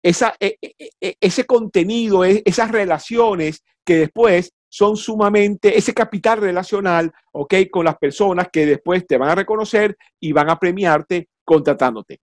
e, 0.03 0.13
e, 0.41 0.91
e, 1.01 1.17
ese 1.21 1.45
contenido, 1.45 2.25
esas 2.25 2.71
relaciones 2.71 3.65
que 3.85 3.97
después 3.97 4.53
son 4.69 4.97
sumamente, 4.97 5.77
ese 5.77 5.93
capital 5.93 6.39
relacional, 6.39 7.11
¿ok? 7.33 7.55
Con 7.71 7.87
las 7.87 7.99
personas 7.99 8.49
que 8.53 8.67
después 8.67 9.05
te 9.05 9.19
van 9.19 9.31
a 9.31 9.35
reconocer 9.35 9.97
y 10.21 10.31
van 10.33 10.49
a 10.51 10.59
premiarte 10.59 11.29
contratándote. 11.45 12.21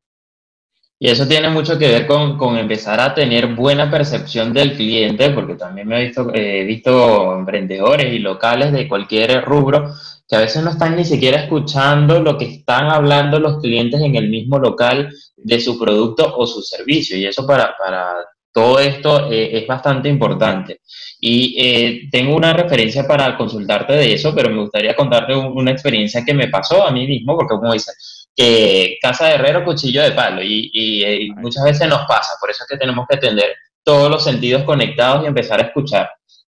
Y 1.00 1.10
eso 1.10 1.28
tiene 1.28 1.50
mucho 1.50 1.80
que 1.80 1.88
ver 1.88 2.06
con, 2.06 2.58
empezar 2.58 3.00
a 3.00 3.16
tener 3.16 3.56
buena 3.56 3.90
percepción 3.90 4.54
del 4.54 4.76
cliente, 4.76 5.32
porque 5.32 5.56
también 5.56 5.88
me 5.88 6.00
he 6.00 6.06
visto, 6.06 6.32
he 6.34 6.64
visto 6.66 7.36
emprendedores 7.36 8.14
y 8.14 8.20
locales 8.20 8.72
de 8.72 8.88
cualquier 8.88 9.44
rubro 9.44 9.92
que 10.28 10.36
a 10.36 10.40
veces 10.40 10.64
no 10.64 10.72
están 10.72 10.96
ni 10.96 11.06
siquiera 11.06 11.42
escuchando 11.42 12.20
lo 12.20 12.38
que 12.38 12.46
están 12.46 12.90
hablando 12.90 13.40
los 13.40 13.62
clientes 13.62 14.02
en 14.02 14.16
el 14.16 14.30
mismo 14.30 14.58
local 14.58 15.10
de 15.36 15.60
su 15.60 15.78
producto 15.78 16.34
o 16.36 16.48
su 16.48 16.62
servicio. 16.62 17.18
Y 17.18 17.26
eso 17.26 17.46
para, 17.46 17.76
para 17.78 18.16
todo 18.54 18.80
esto 18.80 19.32
eh, 19.32 19.58
es 19.58 19.68
bastante 19.68 20.08
importante. 20.08 20.82
Y 21.20 21.56
eh, 21.58 22.02
tengo 22.12 22.36
una 22.36 22.54
referencia 22.54 23.08
para 23.08 23.36
consultarte 23.38 23.94
de 23.94 24.14
eso, 24.14 24.34
pero 24.36 24.50
me 24.50 24.62
gustaría 24.62 24.96
contarte 24.96 25.36
una 25.36 25.72
experiencia 25.72 26.24
que 26.26 26.34
me 26.34 26.48
pasó 26.48 26.86
a 26.86 26.92
mí 26.92 27.08
mismo, 27.08 27.36
porque 27.36 27.56
como 27.56 27.74
dices, 27.74 28.30
que 28.36 28.98
casa 29.02 29.28
de 29.28 29.36
herrero, 29.36 29.64
cuchillo 29.66 30.04
de 30.04 30.12
palo, 30.12 30.42
y, 30.42 30.70
y 30.74 31.04
eh, 31.04 31.28
muchas 31.36 31.64
veces 31.64 31.88
nos 31.88 32.06
pasa, 32.08 32.36
por 32.40 32.50
eso 32.50 32.64
es 32.64 32.70
que 32.70 32.78
tenemos 32.78 33.06
que 33.10 33.18
tener 33.18 33.54
todos 33.84 34.10
los 34.10 34.24
sentidos 34.24 34.64
conectados 34.64 35.24
y 35.24 35.28
empezar 35.28 35.60
a 35.60 35.68
escuchar. 35.68 36.10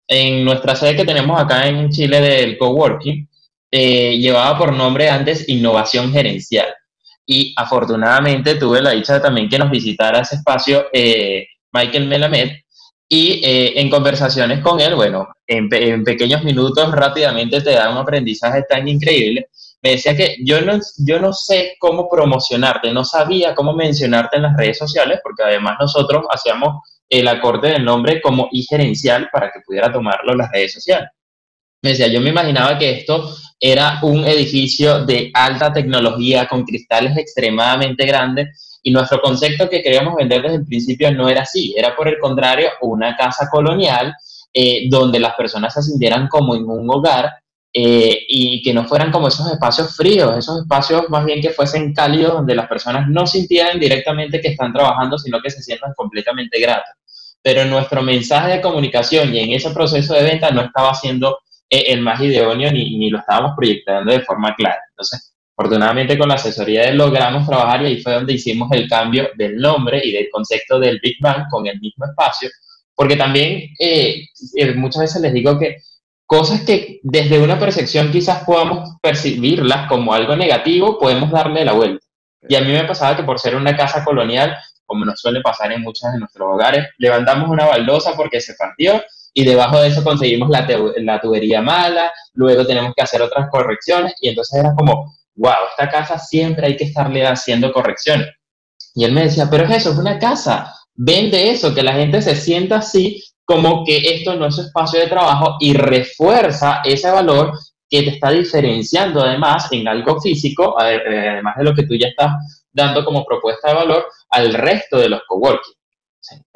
En 0.08 0.44
nuestra 0.44 0.76
sede 0.76 0.96
que 0.96 1.06
tenemos 1.06 1.40
acá 1.40 1.68
en 1.68 1.90
Chile 1.90 2.20
del 2.20 2.58
coworking, 2.58 3.28
eh, 3.72 4.18
llevaba 4.18 4.58
por 4.58 4.74
nombre 4.74 5.10
antes 5.10 5.48
Innovación 5.48 6.12
Gerencial. 6.12 6.68
Y 7.26 7.54
afortunadamente 7.56 8.56
tuve 8.56 8.82
la 8.82 8.92
dicha 8.92 9.22
también 9.22 9.48
que 9.48 9.58
nos 9.58 9.72
visitara 9.72 10.20
ese 10.20 10.36
espacio 10.36 10.88
eh, 10.92 11.48
Michael 11.72 12.08
Melamed. 12.08 12.52
Y 13.08 13.42
eh, 13.44 13.80
en 13.80 13.90
conversaciones 13.90 14.62
con 14.62 14.80
él, 14.80 14.96
bueno, 14.96 15.28
en, 15.46 15.70
pequeños 16.04 16.44
minutos 16.44 16.92
rápidamente 16.94 17.60
te 17.62 17.72
da 17.72 17.90
un 17.90 17.98
aprendizaje 17.98 18.64
tan 18.70 18.88
increíble. 18.88 19.48
Me 19.82 19.92
decía 19.92 20.16
que 20.16 20.38
yo 20.46 20.62
no, 20.62 20.80
yo 20.98 21.20
no 21.20 21.34
sé 21.34 21.76
cómo 21.80 22.10
promocionarte, 22.10 22.94
no 22.94 23.04
sabía 23.04 23.54
cómo 23.54 23.74
mencionarte 23.74 24.38
en 24.38 24.44
las 24.44 24.56
redes 24.56 24.78
sociales, 24.78 25.20
porque 25.24 25.44
además 25.44 25.76
nosotros 25.80 26.24
hacíamos 26.30 26.82
el 27.10 27.28
acorde 27.28 27.72
del 27.72 27.84
nombre 27.84 28.22
como 28.22 28.48
y 28.52 28.64
gerencial 28.64 29.30
para 29.32 29.52
que 29.52 29.60
pudiera 29.66 29.92
tomarlo 29.92 30.34
las 30.34 30.50
redes 30.50 30.74
sociales. 30.74 31.10
Me 31.82 31.90
decía, 31.90 32.08
yo 32.08 32.22
me 32.22 32.30
imaginaba 32.30 32.78
que 32.78 33.00
esto 33.00 33.36
era 33.64 34.00
un 34.02 34.26
edificio 34.26 35.06
de 35.06 35.30
alta 35.36 35.72
tecnología 35.72 36.48
con 36.48 36.64
cristales 36.64 37.16
extremadamente 37.16 38.08
grandes 38.08 38.80
y 38.82 38.90
nuestro 38.90 39.22
concepto 39.22 39.70
que 39.70 39.84
queríamos 39.84 40.16
vender 40.16 40.42
desde 40.42 40.56
el 40.56 40.66
principio 40.66 41.12
no 41.14 41.30
era 41.30 41.44
así, 41.44 41.76
era 41.78 41.96
por 41.96 42.08
el 42.08 42.18
contrario 42.18 42.70
una 42.82 43.16
casa 43.16 43.48
colonial 43.52 44.16
eh, 44.52 44.88
donde 44.90 45.20
las 45.20 45.36
personas 45.36 45.76
se 45.76 45.84
sintieran 45.84 46.28
como 46.28 46.56
en 46.56 46.68
un 46.68 46.90
hogar 46.90 47.32
eh, 47.72 48.26
y 48.28 48.64
que 48.64 48.74
no 48.74 48.86
fueran 48.86 49.12
como 49.12 49.28
esos 49.28 49.50
espacios 49.52 49.96
fríos, 49.96 50.36
esos 50.36 50.62
espacios 50.62 51.04
más 51.10 51.24
bien 51.24 51.40
que 51.40 51.52
fuesen 51.52 51.94
cálidos 51.94 52.34
donde 52.34 52.56
las 52.56 52.68
personas 52.68 53.08
no 53.08 53.28
sintieran 53.28 53.80
directamente 53.80 54.42
que 54.42 54.50
están 54.50 54.74
trabajando, 54.74 55.20
sino 55.20 55.40
que 55.40 55.52
se 55.52 55.62
sientan 55.62 55.94
completamente 55.96 56.60
gratos. 56.60 56.96
pero 57.44 57.66
nuestro 57.66 58.02
mensaje 58.02 58.54
de 58.54 58.62
comunicación 58.62 59.34
y 59.34 59.40
en 59.40 59.52
ese 59.52 59.70
proceso 59.72 60.14
de 60.16 60.24
venta 60.24 60.52
no 60.52 60.62
estaba 60.62 60.94
siendo 60.96 61.40
el 61.72 62.02
más 62.02 62.20
idóneo 62.22 62.72
ni, 62.72 62.98
ni 62.98 63.10
lo 63.10 63.20
estábamos 63.20 63.54
proyectando 63.56 64.12
de 64.12 64.22
forma 64.22 64.54
clara. 64.56 64.82
Entonces, 64.90 65.34
afortunadamente 65.56 66.18
con 66.18 66.30
la 66.30 66.36
asesoría 66.36 66.92
logramos 66.94 67.48
trabajar 67.48 67.84
y 67.84 67.86
ahí 67.86 68.02
fue 68.02 68.14
donde 68.14 68.34
hicimos 68.34 68.70
el 68.72 68.90
cambio 68.90 69.30
del 69.38 69.58
nombre 69.58 70.02
y 70.04 70.12
del 70.12 70.28
concepto 70.32 70.80
del 70.80 71.00
Big 71.02 71.18
Bang 71.22 71.48
con 71.50 71.66
el 71.68 71.80
mismo 71.80 72.06
espacio, 72.06 72.50
porque 72.96 73.16
también 73.16 73.70
eh, 73.80 74.26
eh, 74.56 74.74
muchas 74.76 75.04
veces 75.04 75.22
les 75.22 75.34
digo 75.34 75.58
que 75.58 75.78
cosas 76.26 76.62
que 76.62 77.00
desde 77.04 77.40
una 77.40 77.60
percepción 77.60 78.12
quizás 78.12 78.44
podamos 78.44 78.98
percibirlas 79.02 79.88
como 79.88 80.14
algo 80.14 80.36
negativo, 80.36 80.98
podemos 80.98 81.30
darle 81.30 81.66
la 81.66 81.74
vuelta. 81.74 82.06
Y 82.48 82.56
a 82.56 82.62
mí 82.62 82.72
me 82.72 82.86
pasaba 82.86 83.16
que 83.16 83.24
por 83.24 83.38
ser 83.38 83.56
una 83.56 83.76
casa 83.76 84.04
colonial, 84.04 84.58
como 84.86 85.06
nos 85.06 85.20
suele 85.20 85.42
pasar 85.42 85.72
en 85.72 85.82
muchos 85.82 86.12
de 86.12 86.20
nuestros 86.20 86.48
hogares, 86.50 86.88
levantamos 86.98 87.50
una 87.50 87.66
baldosa 87.66 88.14
porque 88.16 88.42
se 88.42 88.56
partió 88.56 89.04
y 89.34 89.46
debajo 89.46 89.80
de 89.80 89.88
eso 89.88 90.04
conseguimos 90.04 90.50
la, 90.50 91.22
tubería 91.22 91.62
mala, 91.62 92.12
luego 92.34 92.66
tenemos 92.66 92.94
que 92.96 93.02
hacer 93.02 93.22
otras 93.22 93.50
correcciones 93.50 94.14
y 94.22 94.30
entonces 94.30 94.60
era 94.60 94.76
como, 94.76 95.16
wow, 95.36 95.54
esta 95.70 95.90
casa 95.90 96.20
siempre 96.20 96.68
hay 96.68 96.76
que 96.76 96.86
estarle 96.86 97.26
haciendo 97.26 97.72
correcciones. 97.72 98.28
Y 98.94 99.06
él 99.06 99.14
me 99.14 99.24
decía, 99.24 99.48
pero 99.50 99.66
es 99.66 99.72
eso, 99.72 99.92
es 99.92 99.98
una 99.98 100.20
casa, 100.20 100.74
vende 100.94 101.50
eso, 101.50 101.74
que 101.74 101.84
la 101.84 101.94
gente 101.94 102.22
se 102.22 102.36
sienta 102.36 102.78
así 102.78 103.24
como 103.46 103.84
que 103.86 103.98
esto 103.98 104.36
no 104.36 104.48
es 104.48 104.56
su 104.56 104.62
espacio 104.62 105.00
de 105.00 105.08
trabajo 105.08 105.56
y 105.60 105.74
refuerza 105.74 106.82
ese 106.84 107.10
valor 107.10 107.54
que 107.90 108.04
te 108.04 108.10
está 108.12 108.32
diferenciando 108.32 109.22
además 109.22 109.68
en 109.72 109.88
algo 109.88 110.20
físico, 110.22 110.78
eh, 110.82 111.30
además 111.34 111.56
de 111.58 111.64
lo 111.64 111.74
que 111.74 111.84
tú 111.84 111.96
ya 111.96 112.08
estás 112.08 112.66
dando 112.72 113.04
como 113.04 113.26
propuesta 113.26 113.70
de 113.70 113.76
valor 113.76 114.06
al 114.30 114.54
resto 114.54 114.98
de 114.98 115.10
los 115.10 115.22
coworking. 115.28 115.74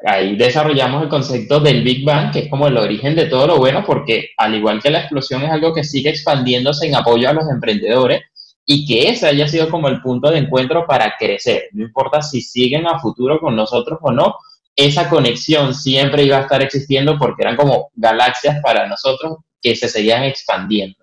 Ahí 0.06 0.36
desarrollamos 0.36 1.04
el 1.04 1.10
concepto 1.10 1.60
del 1.60 1.84
Big 1.84 2.06
Bang, 2.06 2.32
que 2.32 2.40
es 2.40 2.50
como 2.50 2.68
el 2.68 2.78
origen 2.78 3.16
de 3.16 3.26
todo 3.26 3.48
lo 3.48 3.58
bueno, 3.58 3.84
porque 3.86 4.30
al 4.38 4.56
igual 4.56 4.82
que 4.82 4.92
la 4.92 5.00
explosión 5.00 5.44
es 5.44 5.52
algo 5.52 5.74
que 5.74 5.84
sigue 5.84 6.10
expandiéndose 6.10 6.88
en 6.88 6.96
apoyo 6.96 7.30
a 7.30 7.34
los 7.34 7.50
emprendedores 7.50 8.22
y 8.66 8.86
que 8.86 9.10
ese 9.10 9.28
haya 9.28 9.48
sido 9.48 9.70
como 9.70 9.88
el 9.88 10.02
punto 10.02 10.30
de 10.30 10.40
encuentro 10.40 10.86
para 10.86 11.16
crecer. 11.18 11.70
No 11.74 11.84
importa 11.84 12.22
si 12.22 12.42
siguen 12.42 12.88
a 12.88 13.00
futuro 13.00 13.40
con 13.40 13.56
nosotros 13.56 14.00
o 14.02 14.12
no, 14.12 14.36
esa 14.76 15.10
conexión 15.10 15.74
siempre 15.74 16.24
iba 16.24 16.38
a 16.38 16.42
estar 16.42 16.62
existiendo 16.62 17.18
porque 17.18 17.44
eran 17.44 17.56
como 17.56 17.92
galaxias 17.96 18.62
para 18.62 18.88
nosotros 18.88 19.38
que 19.62 19.76
se 19.76 19.88
seguían 19.88 20.24
expandiendo. 20.24 20.98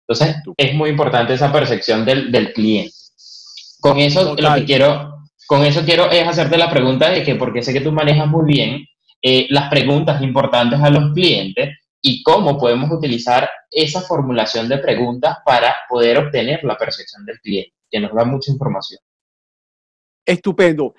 Entonces, 0.00 0.36
es 0.56 0.74
muy 0.74 0.90
importante 0.90 1.34
esa 1.34 1.52
percepción 1.52 2.04
del, 2.04 2.32
del 2.32 2.52
cliente. 2.52 2.94
Con 3.80 3.98
eso, 3.98 4.34
lo 4.36 4.54
que 4.54 4.64
quiero, 4.64 5.11
con 5.52 5.66
eso 5.66 5.84
quiero 5.84 6.10
es 6.10 6.26
hacerte 6.26 6.56
la 6.56 6.70
pregunta 6.70 7.10
de 7.10 7.22
que, 7.22 7.34
porque 7.34 7.62
sé 7.62 7.74
que 7.74 7.82
tú 7.82 7.92
manejas 7.92 8.26
muy 8.26 8.46
bien 8.46 8.86
eh, 9.20 9.46
las 9.50 9.68
preguntas 9.68 10.22
importantes 10.22 10.80
a 10.80 10.88
los 10.88 11.12
clientes 11.12 11.76
y 12.00 12.22
cómo 12.22 12.56
podemos 12.56 12.90
utilizar 12.90 13.50
esa 13.70 14.00
formulación 14.00 14.66
de 14.66 14.78
preguntas 14.78 15.36
para 15.44 15.74
poder 15.90 16.16
obtener 16.16 16.64
la 16.64 16.78
percepción 16.78 17.26
del 17.26 17.38
cliente, 17.40 17.74
que 17.90 18.00
nos 18.00 18.14
da 18.14 18.24
mucha 18.24 18.50
información. 18.50 18.98
Estupendo. 20.24 20.94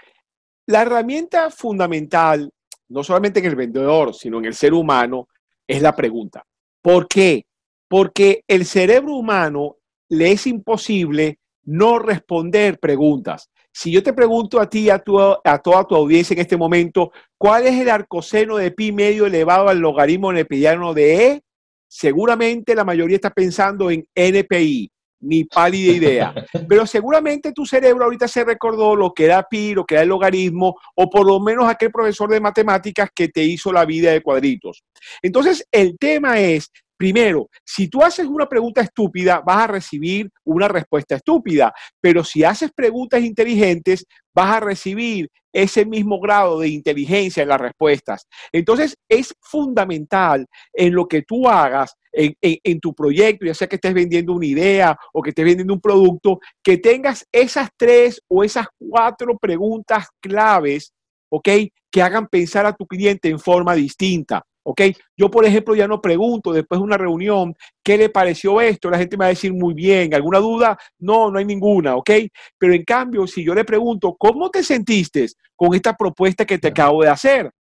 La 0.67 0.83
herramienta 0.83 1.49
fundamental, 1.49 2.47
no 2.89 3.03
solamente 3.03 3.39
en 3.39 3.47
el 3.47 3.55
vendedor, 3.55 4.13
sino 4.13 4.37
en 4.37 4.45
el 4.45 4.53
ser 4.53 4.75
humano, 4.75 5.29
es 5.65 5.81
la 5.81 5.95
pregunta. 5.95 6.43
¿Por 6.79 7.07
qué? 7.07 7.47
Porque 7.87 8.43
el 8.47 8.65
cerebro 8.65 9.15
humano 9.15 9.77
le 10.09 10.31
es 10.31 10.45
imposible 10.45 11.39
no 11.63 11.97
responder 11.97 12.77
preguntas. 12.77 13.49
Si 13.73 13.91
yo 13.91 14.03
te 14.03 14.13
pregunto 14.13 14.61
a 14.61 14.69
ti, 14.69 14.89
a, 14.91 15.03
a 15.43 15.57
toda 15.59 15.83
tu 15.85 15.95
audiencia 15.95 16.35
en 16.35 16.41
este 16.41 16.57
momento, 16.57 17.11
¿cuál 17.37 17.65
es 17.65 17.73
el 17.79 17.89
arcoseno 17.89 18.57
de 18.57 18.71
pi 18.71 18.91
medio 18.91 19.25
elevado 19.25 19.67
al 19.67 19.79
logaritmo 19.79 20.31
neperiano 20.31 20.93
de 20.93 21.27
E? 21.27 21.41
Seguramente 21.87 22.75
la 22.75 22.83
mayoría 22.83 23.15
está 23.15 23.31
pensando 23.31 23.89
en 23.89 24.05
NPI, 24.13 24.91
ni 25.21 25.43
pálida 25.45 25.91
idea. 25.91 26.33
Pero 26.69 26.85
seguramente 26.85 27.51
tu 27.51 27.65
cerebro 27.65 28.03
ahorita 28.03 28.27
se 28.27 28.43
recordó 28.43 28.95
lo 28.95 29.11
que 29.11 29.25
era 29.25 29.41
pi, 29.43 29.73
lo 29.73 29.85
que 29.85 29.95
era 29.95 30.03
el 30.03 30.09
logaritmo, 30.09 30.75
o 30.95 31.09
por 31.09 31.25
lo 31.25 31.39
menos 31.39 31.67
aquel 31.67 31.91
profesor 31.91 32.29
de 32.29 32.41
matemáticas 32.41 33.09
que 33.13 33.29
te 33.29 33.43
hizo 33.43 33.73
la 33.73 33.85
vida 33.85 34.11
de 34.11 34.21
cuadritos. 34.21 34.83
Entonces, 35.21 35.67
el 35.71 35.97
tema 35.97 36.39
es 36.39 36.71
Primero, 36.97 37.49
si 37.65 37.87
tú 37.87 38.01
haces 38.01 38.25
una 38.25 38.47
pregunta 38.47 38.81
estúpida, 38.81 39.41
vas 39.45 39.63
a 39.63 39.67
recibir 39.67 40.29
una 40.45 40.67
respuesta 40.67 41.15
estúpida, 41.15 41.73
pero 41.99 42.23
si 42.23 42.43
haces 42.43 42.71
preguntas 42.71 43.21
inteligentes, 43.21 44.05
vas 44.33 44.57
a 44.57 44.59
recibir 44.59 45.29
ese 45.53 45.85
mismo 45.85 46.19
grado 46.19 46.59
de 46.59 46.69
inteligencia 46.69 47.43
en 47.43 47.49
las 47.49 47.61
respuestas. 47.61 48.27
Entonces, 48.51 48.95
es 49.07 49.33
fundamental 49.41 50.47
en 50.73 50.93
lo 50.93 51.07
que 51.07 51.21
tú 51.21 51.47
hagas 51.47 51.95
en, 52.11 52.79
tu 52.79 52.93
proyecto, 52.93 53.45
ya 53.45 53.53
sea 53.53 53.67
que 53.67 53.75
estés 53.75 53.93
vendiendo 53.93 54.33
una 54.33 54.45
idea 54.45 54.97
o 55.13 55.21
que 55.21 55.29
estés 55.29 55.45
vendiendo 55.45 55.73
un 55.73 55.81
producto, 55.81 56.39
que 56.63 56.77
tengas 56.77 57.25
esas 57.31 57.69
tres 57.77 58.21
o 58.27 58.43
esas 58.43 58.67
cuatro 58.77 59.37
preguntas 59.37 60.07
claves, 60.19 60.93
¿ok? 61.29 61.49
Que 61.91 62.01
hagan 62.01 62.27
pensar 62.27 62.65
a 62.65 62.73
tu 62.73 62.85
cliente 62.85 63.29
en 63.29 63.39
forma 63.39 63.73
distinta. 63.73 64.43
¿Ok? 64.63 64.81
Yo, 65.17 65.29
por 65.29 65.45
ejemplo, 65.45 65.75
ya 65.75 65.87
no 65.87 66.01
pregunto 66.01 66.51
después 66.51 66.79
de 66.79 66.85
una 66.85 66.97
reunión, 66.97 67.53
¿qué 67.83 67.97
le 67.97 68.09
pareció 68.09 68.61
esto? 68.61 68.89
La 68.89 68.97
gente 68.97 69.17
me 69.17 69.23
va 69.23 69.27
a 69.27 69.29
decir 69.29 69.53
muy 69.53 69.73
bien. 69.73 70.13
¿Alguna 70.13 70.39
duda? 70.39 70.77
No, 70.99 71.29
no 71.29 71.37
hay 71.39 71.45
ninguna, 71.45 71.95
¿ok? 71.95 72.11
Pero 72.57 72.73
en 72.73 72.83
cambio, 72.83 73.27
si 73.27 73.43
yo 73.43 73.53
le 73.53 73.65
pregunto, 73.65 74.15
¿cómo 74.17 74.49
te 74.49 74.63
sentiste 74.63 75.27
con 75.55 75.73
esta 75.75 75.93
propuesta 75.93 76.45
que 76.45 76.57
te 76.57 76.69
acabo 76.69 77.03
de 77.03 77.09
hacer? 77.09 77.51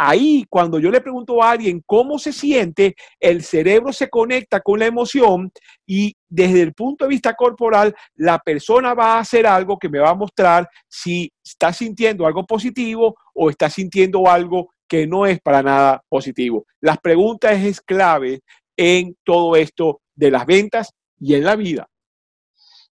Ahí, 0.00 0.44
cuando 0.48 0.78
yo 0.78 0.92
le 0.92 1.00
pregunto 1.00 1.42
a 1.42 1.50
alguien 1.50 1.82
cómo 1.84 2.20
se 2.20 2.32
siente, 2.32 2.94
el 3.18 3.42
cerebro 3.42 3.92
se 3.92 4.08
conecta 4.08 4.60
con 4.60 4.78
la 4.78 4.86
emoción 4.86 5.50
y 5.84 6.14
desde 6.28 6.62
el 6.62 6.72
punto 6.72 7.04
de 7.04 7.08
vista 7.08 7.34
corporal, 7.34 7.92
la 8.14 8.38
persona 8.38 8.94
va 8.94 9.16
a 9.16 9.18
hacer 9.18 9.44
algo 9.44 9.76
que 9.76 9.88
me 9.88 9.98
va 9.98 10.10
a 10.10 10.14
mostrar 10.14 10.68
si 10.86 11.32
está 11.44 11.72
sintiendo 11.72 12.28
algo 12.28 12.46
positivo 12.46 13.16
o 13.34 13.50
está 13.50 13.68
sintiendo 13.68 14.28
algo 14.28 14.68
que 14.88 15.06
no 15.06 15.26
es 15.26 15.40
para 15.40 15.62
nada 15.62 16.02
positivo. 16.08 16.66
Las 16.80 16.98
preguntas 16.98 17.62
es 17.62 17.80
clave 17.80 18.40
en 18.76 19.16
todo 19.24 19.54
esto 19.56 20.00
de 20.14 20.30
las 20.30 20.46
ventas 20.46 20.92
y 21.20 21.34
en 21.34 21.44
la 21.44 21.56
vida. 21.56 21.88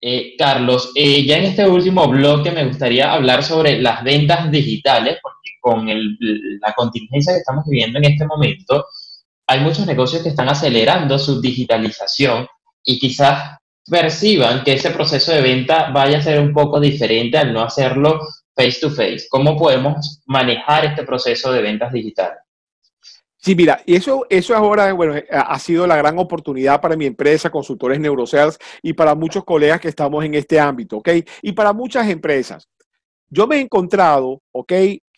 Eh, 0.03 0.35
Carlos, 0.39 0.93
eh, 0.95 1.27
ya 1.27 1.37
en 1.37 1.45
este 1.45 1.69
último 1.69 2.09
bloque 2.09 2.51
me 2.51 2.65
gustaría 2.65 3.13
hablar 3.13 3.43
sobre 3.43 3.81
las 3.83 4.03
ventas 4.03 4.51
digitales, 4.51 5.19
porque 5.23 5.51
con 5.61 5.87
la 5.87 6.73
contingencia 6.75 7.35
que 7.35 7.41
estamos 7.41 7.67
viviendo 7.67 7.99
en 7.99 8.07
este 8.07 8.25
momento, 8.25 8.87
hay 9.47 9.61
muchos 9.61 9.87
negocios 9.87 10.23
que 10.23 10.31
están 10.31 10.49
acelerando 10.49 11.19
su 11.19 11.41
digitalización 11.41 12.47
y 12.83 12.99
quizás 12.99 13.59
perciban 13.91 14.65
que 14.65 14.75
ese 14.75 14.91
proceso 14.91 15.33
de 15.33 15.43
venta 15.43 15.91
vaya 15.91 16.19
a 16.19 16.23
ser 16.23 16.41
un 16.41 16.53
poco 16.53 16.81
diferente 16.81 17.37
al 17.37 17.53
no 17.53 17.61
hacerlo 17.61 18.21
face 18.61 18.81
to 18.81 18.91
face. 18.91 19.27
¿Cómo 19.31 19.57
podemos 19.57 20.21
manejar 20.27 20.85
este 20.85 21.05
proceso 21.05 21.51
de 21.53 21.63
ventas 21.63 21.93
digitales? 21.93 22.39
Sí, 23.39 23.55
mira, 23.55 23.83
eso, 23.87 24.27
eso 24.29 24.55
ahora, 24.55 24.93
bueno, 24.93 25.17
eh, 25.17 25.27
ha 25.31 25.59
sido 25.59 25.87
la 25.87 25.97
gran 25.97 26.19
oportunidad 26.19 26.79
para 26.79 26.95
mi 26.95 27.07
empresa, 27.07 27.49
consultores 27.49 27.99
neurosales, 27.99 28.59
y 28.83 28.93
para 28.93 29.15
muchos 29.15 29.45
colegas 29.45 29.81
que 29.81 29.89
estamos 29.89 30.23
en 30.25 30.35
este 30.35 30.61
ámbito, 30.61 30.99
¿ok? 30.99 31.09
Y 31.41 31.53
para 31.53 31.73
muchas 31.73 32.07
empresas. 32.11 32.69
Yo 33.31 33.47
me 33.47 33.57
he 33.57 33.61
encontrado, 33.61 34.43
¿ok? 34.53 34.73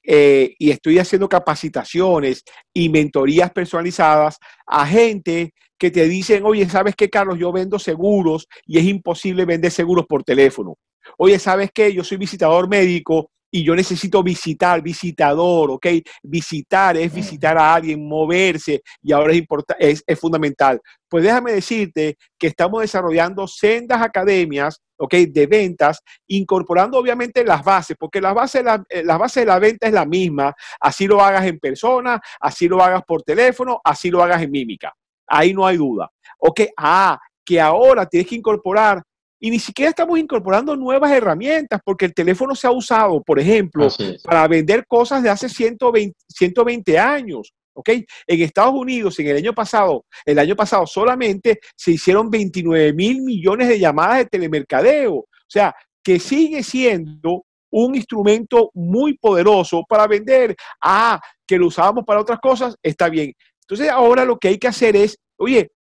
Eh, 0.05 0.55
y 0.57 0.71
estoy 0.71 0.99
haciendo 0.99 1.29
capacitaciones 1.29 2.45
y 2.73 2.89
mentorías 2.89 3.51
personalizadas 3.51 4.39
a 4.67 4.87
gente 4.87 5.53
que 5.77 5.91
te 5.91 6.07
dicen, 6.07 6.45
oye, 6.45 6.69
¿sabes 6.69 6.95
qué, 6.95 7.11
Carlos? 7.11 7.39
Yo 7.41 7.51
vendo 7.51 7.79
seguros 7.81 8.47
y 8.67 8.79
es 8.79 8.85
imposible 8.85 9.45
vender 9.45 9.73
seguros 9.73 10.07
por 10.09 10.23
teléfono. 10.23 10.77
Oye, 11.19 11.39
¿sabes 11.39 11.71
qué? 11.73 11.93
Yo 11.93 12.05
soy 12.05 12.17
visitador 12.17 12.69
médico 12.69 13.31
y 13.55 13.63
yo 13.63 13.75
necesito 13.75 14.23
visitar, 14.23 14.81
visitador, 14.81 15.73
¿ok? 15.73 15.87
Visitar 16.23 16.97
es 16.97 17.13
visitar 17.13 17.59
a 17.59 17.75
alguien, 17.75 18.09
moverse 18.09 18.83
y 19.03 19.13
ahora 19.13 19.35
es, 19.35 19.45
es, 19.79 20.05
es 20.07 20.19
fundamental. 20.19 20.81
Pues 21.07 21.23
déjame 21.23 21.53
decirte 21.53 22.17
que 22.39 22.47
estamos 22.47 22.81
desarrollando 22.81 23.47
sendas 23.47 24.01
academias, 24.01 24.81
¿ok? 24.97 25.15
De 25.29 25.47
ventas, 25.47 26.01
incorporando 26.29 26.97
obviamente 26.97 27.45
las 27.45 27.63
bases, 27.63 27.95
porque 28.01 28.23
la 28.23 28.33
base 28.33 28.63
la, 28.63 28.83
eh, 28.89 29.05
la 29.05 29.19
base 29.19 29.41
de 29.41 29.47
la 29.47 29.59
venta 29.59 29.87
es 29.87 29.93
la 29.93 30.07
misma, 30.07 30.55
así 30.81 31.07
lo 31.07 31.21
hagas 31.21 31.45
en 31.45 31.59
persona, 31.59 32.19
así 32.41 32.69
lo 32.69 32.83
hagas 32.83 33.03
por 33.07 33.23
teléfono, 33.23 33.83
así 33.85 34.11
lo 34.11 34.23
hagas 34.23 34.41
en 34.41 34.51
mímica. 34.51 34.95
Ahí 35.27 35.53
no 35.53 35.67
hay 35.67 35.77
duda. 35.77 36.11
Ok, 36.39 36.63
ah, 36.79 37.21
que 37.45 37.61
ahora 37.61 38.07
tienes 38.07 38.29
que 38.29 38.37
incorporar 38.37 39.03
y 39.45 39.51
ni 39.51 39.59
siquiera 39.59 39.91
estamos 39.91 40.21
incorporando 40.21 40.77
nuevas 40.77 41.11
herramientas 41.11 41.81
porque 41.85 42.05
el 42.05 42.15
teléfono 42.15 42.55
se 42.55 42.69
ha 42.69 42.71
usado, 42.71 43.21
por 43.25 43.41
ejemplo, 43.41 43.89
para 44.23 44.47
vender 44.47 44.87
cosas 44.87 45.21
de 45.21 45.31
hace 45.31 45.49
120, 45.49 46.17
120 46.29 46.97
años. 46.97 47.53
¿ok? 47.75 47.89
En 47.89 48.41
Estados 48.41 48.73
Unidos, 48.73 49.19
en 49.19 49.27
el 49.27 49.39
año 49.39 49.53
pasado, 49.53 50.05
el 50.25 50.39
año 50.39 50.55
pasado 50.55 50.87
solamente 50.87 51.59
se 51.75 51.91
hicieron 51.91 52.31
29 52.31 52.93
mil 52.93 53.21
millones 53.23 53.67
de 53.67 53.81
llamadas 53.81 54.19
de 54.19 54.27
telemercadeo. 54.27 55.15
O 55.15 55.27
sea, 55.49 55.75
que 56.05 56.21
sigue 56.21 56.63
siendo 56.63 57.45
un 57.73 57.97
instrumento 57.97 58.71
muy 58.75 59.19
poderoso 59.19 59.83
para 59.89 60.07
vender. 60.07 60.55
Ah, 60.81 61.21
que 61.45 61.59
lo 61.59 61.67
usábamos 61.67 62.05
para 62.05 62.21
otras 62.21 62.39
cosas, 62.39 62.77
está 62.81 63.09
bien. 63.09 63.33
Entonces 63.63 63.89
ahora 63.91 64.25
lo 64.25 64.39
que 64.39 64.47
hay 64.47 64.59
que 64.59 64.69
hacer 64.69 64.95
es, 64.95 65.19
oye, 65.37 65.73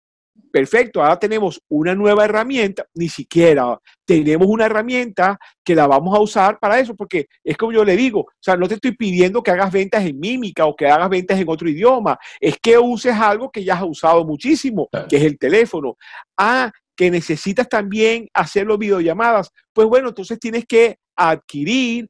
perfecto, 0.52 1.02
ahora 1.02 1.20
tenemos 1.20 1.62
una 1.70 1.94
nueva 1.96 2.26
herramienta, 2.26 2.86
ni 2.94 3.10
siquiera 3.10 3.78
tenemos 4.06 4.48
una 4.48 4.66
herramienta 4.66 5.38
que 5.64 5.76
la 5.76 5.88
vamos 5.88 6.16
a 6.16 6.22
usar 6.22 6.60
para 6.60 6.80
eso, 6.80 6.96
porque 6.96 7.28
es 7.44 7.58
como 7.58 7.72
yo 7.72 7.86
le 7.86 7.96
digo, 7.96 8.22
o 8.22 8.32
sea, 8.40 8.58
no 8.58 8.68
te 8.68 8.76
estoy 8.76 8.96
pidiendo 8.96 9.42
que 9.42 9.52
hagas 9.52 9.72
ventas 9.72 10.06
en 10.06 10.20
mímica 10.20 10.66
o 10.66 10.76
que 10.76 10.88
hagas 10.88 11.10
ventas 11.10 11.40
en 11.40 11.50
otro 11.50 11.70
idioma, 11.70 12.18
es 12.40 12.58
que 12.62 12.78
uses 12.78 13.14
algo 13.14 13.52
que 13.52 13.64
ya 13.64 13.76
has 13.76 13.84
usado 13.84 14.26
muchísimo, 14.26 14.90
que 15.08 15.18
es 15.18 15.24
el 15.24 15.38
teléfono. 15.38 15.98
Ah, 16.38 16.72
que 16.96 17.10
necesitas 17.10 17.68
también 17.68 18.28
hacerlo 18.34 18.78
videollamadas, 18.78 19.52
pues 19.74 19.88
bueno, 19.88 20.10
entonces 20.10 20.40
tienes 20.40 20.66
que 20.68 20.98
adquirir 21.16 22.10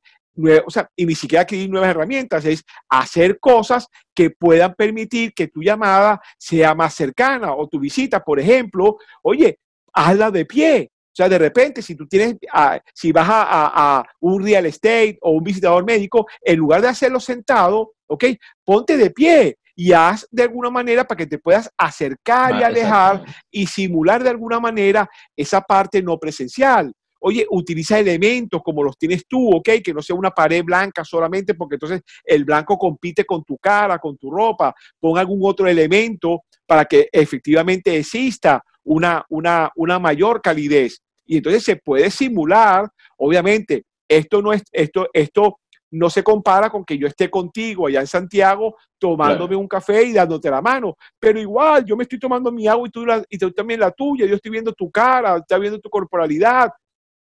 o 0.66 0.70
sea, 0.70 0.90
y 0.96 1.06
ni 1.06 1.16
siquiera 1.16 1.42
adquirir 1.44 1.70
nuevas 1.70 1.90
herramientas, 1.90 2.46
es 2.46 2.64
hacer 2.90 3.40
cosas 3.40 3.88
que 4.16 4.30
puedan 4.30 4.74
permitir 4.76 5.34
que 5.34 5.48
tu 5.48 5.62
llamada 5.62 6.22
sea 6.38 6.74
más 6.74 6.94
cercana 6.94 7.54
o 7.54 7.68
tu 7.68 7.80
visita, 7.80 8.24
por 8.24 8.40
ejemplo, 8.40 8.98
oye, 9.24 9.60
hazla 9.94 10.32
de 10.32 10.46
pie. 10.46 10.92
O 11.12 11.16
sea, 11.16 11.28
de 11.28 11.38
repente, 11.38 11.82
si 11.82 11.96
tú 11.96 12.08
tienes, 12.08 12.38
ah, 12.54 12.80
si 12.94 13.12
vas 13.12 13.28
a, 13.30 14.04
un 14.22 14.42
real 14.42 14.66
estate 14.66 15.18
o 15.22 15.32
un 15.32 15.44
visitador 15.44 15.84
médico, 15.86 16.26
en 16.42 16.58
lugar 16.58 16.82
de 16.82 16.88
hacerlo 16.88 17.20
sentado, 17.20 17.94
¿ok? 18.08 18.26
Ponte 18.64 18.96
de 18.96 19.12
pie 19.12 19.58
y 19.76 19.92
haz 19.92 20.26
de 20.32 20.44
alguna 20.44 20.70
manera 20.70 21.04
para 21.06 21.18
que 21.18 21.28
te 21.28 21.38
puedas 21.38 21.70
acercar 21.78 22.56
y 22.56 22.64
alejar 22.64 23.26
y 23.50 23.68
simular 23.68 24.24
de 24.24 24.30
alguna 24.30 24.60
manera 24.60 25.10
esa 25.36 25.60
parte 25.60 26.02
no 26.02 26.18
presencial. 26.18 26.94
Oye, 27.22 27.46
utiliza 27.50 28.00
elementos 28.00 28.62
como 28.64 28.84
los 28.84 28.98
tienes 28.98 29.26
tú, 29.28 29.50
¿ok? 29.56 29.70
Que 29.84 29.94
no 29.94 30.02
sea 30.02 30.16
una 30.16 30.32
pared 30.32 30.64
blanca 30.64 31.06
solamente 31.06 31.54
porque 31.54 31.76
entonces 31.76 32.02
el 32.24 32.44
blanco 32.46 32.78
compite 32.78 33.26
con 33.26 33.44
tu 33.44 33.58
cara, 33.58 34.00
con 34.00 34.18
tu 34.18 34.32
ropa. 34.32 34.74
Pon 35.00 35.18
algún 35.18 35.40
otro 35.44 35.68
elemento 35.68 36.44
para 36.66 36.86
que 36.86 37.10
efectivamente 37.12 37.96
exista 37.98 38.64
una, 38.84 39.24
una, 39.30 39.72
una 39.76 40.00
mayor 40.00 40.42
calidez. 40.42 41.02
Y 41.26 41.38
entonces 41.38 41.64
se 41.64 41.76
puede 41.76 42.10
simular, 42.10 42.90
obviamente, 43.18 43.84
esto 44.08 44.42
no 44.42 44.52
es, 44.52 44.64
esto, 44.72 45.08
esto 45.14 45.60
no 45.92 46.10
se 46.10 46.24
compara 46.24 46.70
con 46.70 46.86
que 46.86 46.98
yo 46.98 47.08
esté 47.08 47.30
contigo 47.30 47.88
allá 47.88 48.00
en 48.00 48.08
Santiago 48.08 48.78
tomándome 48.98 49.56
un 49.56 49.68
café 49.68 50.04
y 50.04 50.14
dándote 50.14 50.50
la 50.50 50.62
mano. 50.62 50.96
Pero 51.20 51.40
igual, 51.40 51.86
yo 51.86 51.98
me 51.98 52.04
estoy 52.04 52.20
tomando 52.20 52.52
mi 52.52 52.68
agua 52.68 52.88
y 52.88 52.92
tú, 52.92 53.06
y 53.30 53.38
tú 53.38 53.52
también 53.52 53.80
la 53.80 53.92
tuya. 53.92 54.26
Yo 54.26 54.36
estoy 54.36 54.52
viendo 54.52 54.74
tu 54.74 54.90
cara, 54.90 55.38
estoy 55.38 55.60
viendo 55.60 55.80
tu 55.80 55.90
corporalidad. 55.90 56.72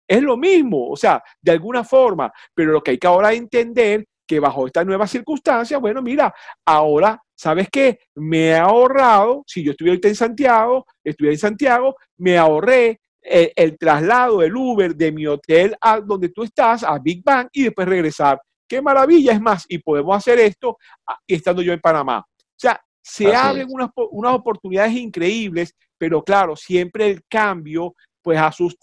Es 0.08 0.22
lo 0.22 0.38
mismo, 0.38 0.90
o 0.90 0.96
sea, 0.96 1.24
de 1.42 1.52
alguna 1.52 1.84
forma, 1.84 2.32
pero 2.54 2.72
lo 2.72 2.84
que 2.84 2.92
hay 2.92 2.98
que 2.98 3.08
ahora 3.08 3.34
entender 3.34 4.06
que 4.28 4.40
bajo 4.40 4.68
estas 4.68 4.86
nuevas 4.86 5.10
circunstancias, 5.10 5.80
bueno, 5.80 6.02
mira, 6.02 6.34
ahora, 6.66 7.22
¿sabes 7.36 7.70
qué? 7.72 8.00
Me 8.16 8.50
he 8.50 8.56
ahorrado, 8.56 9.44
si 9.48 9.64
yo 9.64 9.72
estuviera 9.72 10.00
en 10.02 10.16
Santiago, 10.16 10.86
estuviera 11.04 11.34
en 11.34 11.40
Santiago, 11.40 11.96
me 12.18 12.38
ahorré 12.38 13.00
el, 13.22 13.52
el, 13.56 13.78
traslado, 13.78 14.42
el 14.44 14.56
Uber 14.56 14.96
de 14.96 15.12
mi 15.12 15.26
hotel 15.26 15.76
a 15.82 16.00
donde 16.00 16.30
tú 16.30 16.44
estás, 16.44 16.84
a 16.84 16.98
Big 17.00 17.24
Bang, 17.24 17.48
y 17.52 17.64
después 17.64 17.88
regresar. 17.88 18.40
¡Qué 18.68 18.82
maravilla! 18.82 19.34
Es 19.34 19.42
más, 19.42 19.66
y 19.68 19.78
podemos 19.78 20.16
hacer 20.16 20.40
esto 20.40 20.78
ah, 21.08 21.18
estando 21.28 21.62
yo 21.62 21.74
en 21.74 21.80
Panamá. 21.80 22.20
O 22.20 22.58
sea, 22.58 22.80
se 23.02 23.36
abren 23.36 23.68
unas, 23.70 23.90
unas 24.12 24.34
oportunidades 24.34 24.94
increíbles, 24.94 25.76
pero 25.98 26.24
claro, 26.24 26.56
siempre 26.56 27.10
el 27.10 27.24
cambio 27.30 27.94
pues 28.26 28.40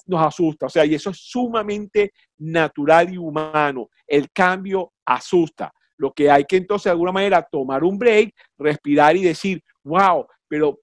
nos 0.07 0.23
asusta. 0.23 0.67
O 0.67 0.69
sea, 0.69 0.87
y 0.87 0.95
eso 0.95 1.11
es 1.11 1.19
sumamente 1.19 2.13
natural 2.39 3.13
y 3.13 3.19
humano. 3.19 3.89
El 4.07 4.31
cambio 4.31 4.93
asusta. 5.05 5.73
Lo 5.97 6.13
que 6.13 6.31
hay 6.31 6.45
que 6.45 6.59
entonces 6.59 6.85
de 6.85 6.91
alguna 6.93 7.11
manera 7.11 7.45
tomar 7.51 7.83
un 7.83 7.99
break, 7.99 8.33
respirar 8.57 9.17
y 9.17 9.25
decir, 9.25 9.61
wow, 9.83 10.25
pero 10.47 10.79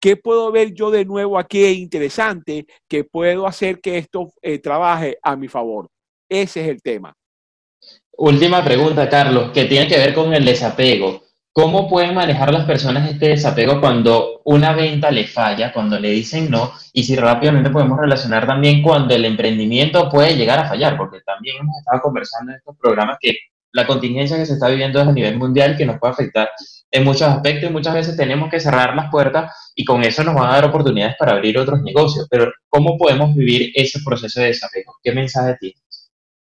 ¿qué 0.00 0.16
puedo 0.16 0.50
ver 0.50 0.72
yo 0.72 0.90
de 0.90 1.04
nuevo 1.04 1.38
aquí 1.38 1.66
interesante 1.66 2.64
que 2.88 3.04
puedo 3.04 3.46
hacer 3.46 3.78
que 3.78 3.98
esto 3.98 4.32
eh, 4.40 4.58
trabaje 4.58 5.18
a 5.22 5.36
mi 5.36 5.48
favor? 5.48 5.90
Ese 6.30 6.62
es 6.62 6.68
el 6.68 6.80
tema. 6.80 7.12
Última 8.16 8.64
pregunta, 8.64 9.06
Carlos, 9.06 9.50
que 9.52 9.66
tiene 9.66 9.86
que 9.86 9.98
ver 9.98 10.14
con 10.14 10.32
el 10.32 10.46
desapego. 10.46 11.24
¿Cómo 11.54 11.86
pueden 11.86 12.14
manejar 12.14 12.50
las 12.50 12.64
personas 12.64 13.10
este 13.10 13.28
desapego 13.28 13.78
cuando 13.78 14.40
una 14.46 14.72
venta 14.72 15.10
le 15.10 15.26
falla, 15.26 15.70
cuando 15.70 15.98
le 16.00 16.10
dicen 16.10 16.50
no? 16.50 16.72
Y 16.94 17.04
si 17.04 17.14
rápidamente 17.14 17.68
podemos 17.68 17.98
relacionar 17.98 18.46
también 18.46 18.80
cuando 18.82 19.14
el 19.14 19.26
emprendimiento 19.26 20.08
puede 20.08 20.34
llegar 20.34 20.60
a 20.60 20.68
fallar, 20.68 20.96
porque 20.96 21.20
también 21.20 21.56
hemos 21.60 21.76
estado 21.78 22.00
conversando 22.00 22.52
en 22.52 22.58
estos 22.58 22.74
programas 22.78 23.18
que 23.20 23.34
la 23.72 23.86
contingencia 23.86 24.38
que 24.38 24.46
se 24.46 24.54
está 24.54 24.68
viviendo 24.68 25.00
es 25.00 25.08
a 25.08 25.12
nivel 25.12 25.36
mundial 25.36 25.76
que 25.76 25.84
nos 25.84 25.98
puede 25.98 26.12
afectar 26.14 26.50
en 26.90 27.04
muchos 27.04 27.22
aspectos 27.22 27.68
y 27.68 27.72
muchas 27.72 27.94
veces 27.94 28.16
tenemos 28.16 28.50
que 28.50 28.60
cerrar 28.60 28.94
las 28.96 29.10
puertas 29.10 29.72
y 29.74 29.84
con 29.84 30.02
eso 30.04 30.24
nos 30.24 30.34
van 30.34 30.50
a 30.50 30.54
dar 30.54 30.64
oportunidades 30.64 31.16
para 31.18 31.32
abrir 31.32 31.58
otros 31.58 31.82
negocios. 31.82 32.26
Pero 32.30 32.50
¿cómo 32.68 32.96
podemos 32.96 33.34
vivir 33.34 33.72
ese 33.74 34.00
proceso 34.04 34.40
de 34.40 34.48
desapego? 34.48 34.94
¿Qué 35.02 35.12
mensaje 35.12 35.56
tienes? 35.60 35.81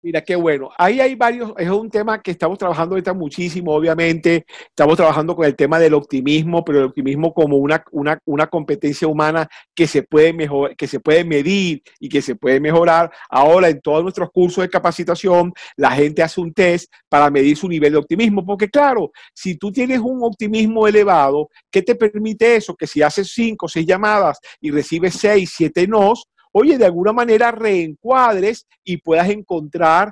Mira, 0.03 0.21
qué 0.21 0.35
bueno. 0.35 0.71
Ahí 0.79 0.99
hay 0.99 1.13
varios, 1.13 1.53
es 1.57 1.69
un 1.69 1.87
tema 1.87 2.19
que 2.19 2.31
estamos 2.31 2.57
trabajando 2.57 2.95
ahorita 2.95 3.13
muchísimo, 3.13 3.71
obviamente. 3.71 4.47
Estamos 4.67 4.97
trabajando 4.97 5.35
con 5.35 5.45
el 5.45 5.55
tema 5.55 5.77
del 5.77 5.93
optimismo, 5.93 6.65
pero 6.65 6.79
el 6.79 6.85
optimismo 6.85 7.31
como 7.35 7.57
una, 7.57 7.83
una, 7.91 8.47
competencia 8.47 9.07
humana 9.07 9.47
que 9.75 9.85
se, 9.85 10.01
puede 10.01 10.33
mejor, 10.33 10.75
que 10.75 10.87
se 10.87 10.99
puede 10.99 11.23
medir 11.23 11.83
y 11.99 12.09
que 12.09 12.23
se 12.23 12.35
puede 12.35 12.59
mejorar. 12.59 13.11
Ahora, 13.29 13.69
en 13.69 13.79
todos 13.79 14.01
nuestros 14.01 14.31
cursos 14.31 14.63
de 14.63 14.71
capacitación, 14.71 15.53
la 15.77 15.91
gente 15.91 16.23
hace 16.23 16.41
un 16.41 16.51
test 16.51 16.91
para 17.07 17.29
medir 17.29 17.55
su 17.55 17.67
nivel 17.69 17.91
de 17.91 17.99
optimismo, 17.99 18.43
porque 18.43 18.69
claro, 18.69 19.11
si 19.35 19.55
tú 19.55 19.71
tienes 19.71 19.99
un 19.99 20.23
optimismo 20.23 20.87
elevado, 20.87 21.49
¿qué 21.69 21.83
te 21.83 21.93
permite 21.93 22.55
eso? 22.55 22.75
Que 22.75 22.87
si 22.87 23.03
haces 23.03 23.31
cinco 23.31 23.67
o 23.67 23.69
seis 23.69 23.85
llamadas 23.85 24.39
y 24.59 24.71
recibes 24.71 25.13
seis, 25.13 25.53
siete 25.55 25.85
nos, 25.85 26.27
oye, 26.51 26.77
de 26.77 26.85
alguna 26.85 27.13
manera 27.13 27.51
reencuadres 27.51 28.67
y 28.83 28.97
puedas 28.97 29.29
encontrar 29.29 30.11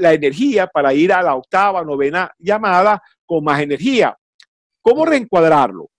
la 0.00 0.12
energía 0.12 0.66
para 0.66 0.92
ir 0.92 1.12
a 1.12 1.22
la 1.22 1.34
octava, 1.34 1.84
novena 1.84 2.30
llamada 2.38 3.02
con 3.24 3.44
más 3.44 3.60
energía. 3.60 4.16
¿Cómo 4.80 5.04
reencuadrarlo? 5.04 5.90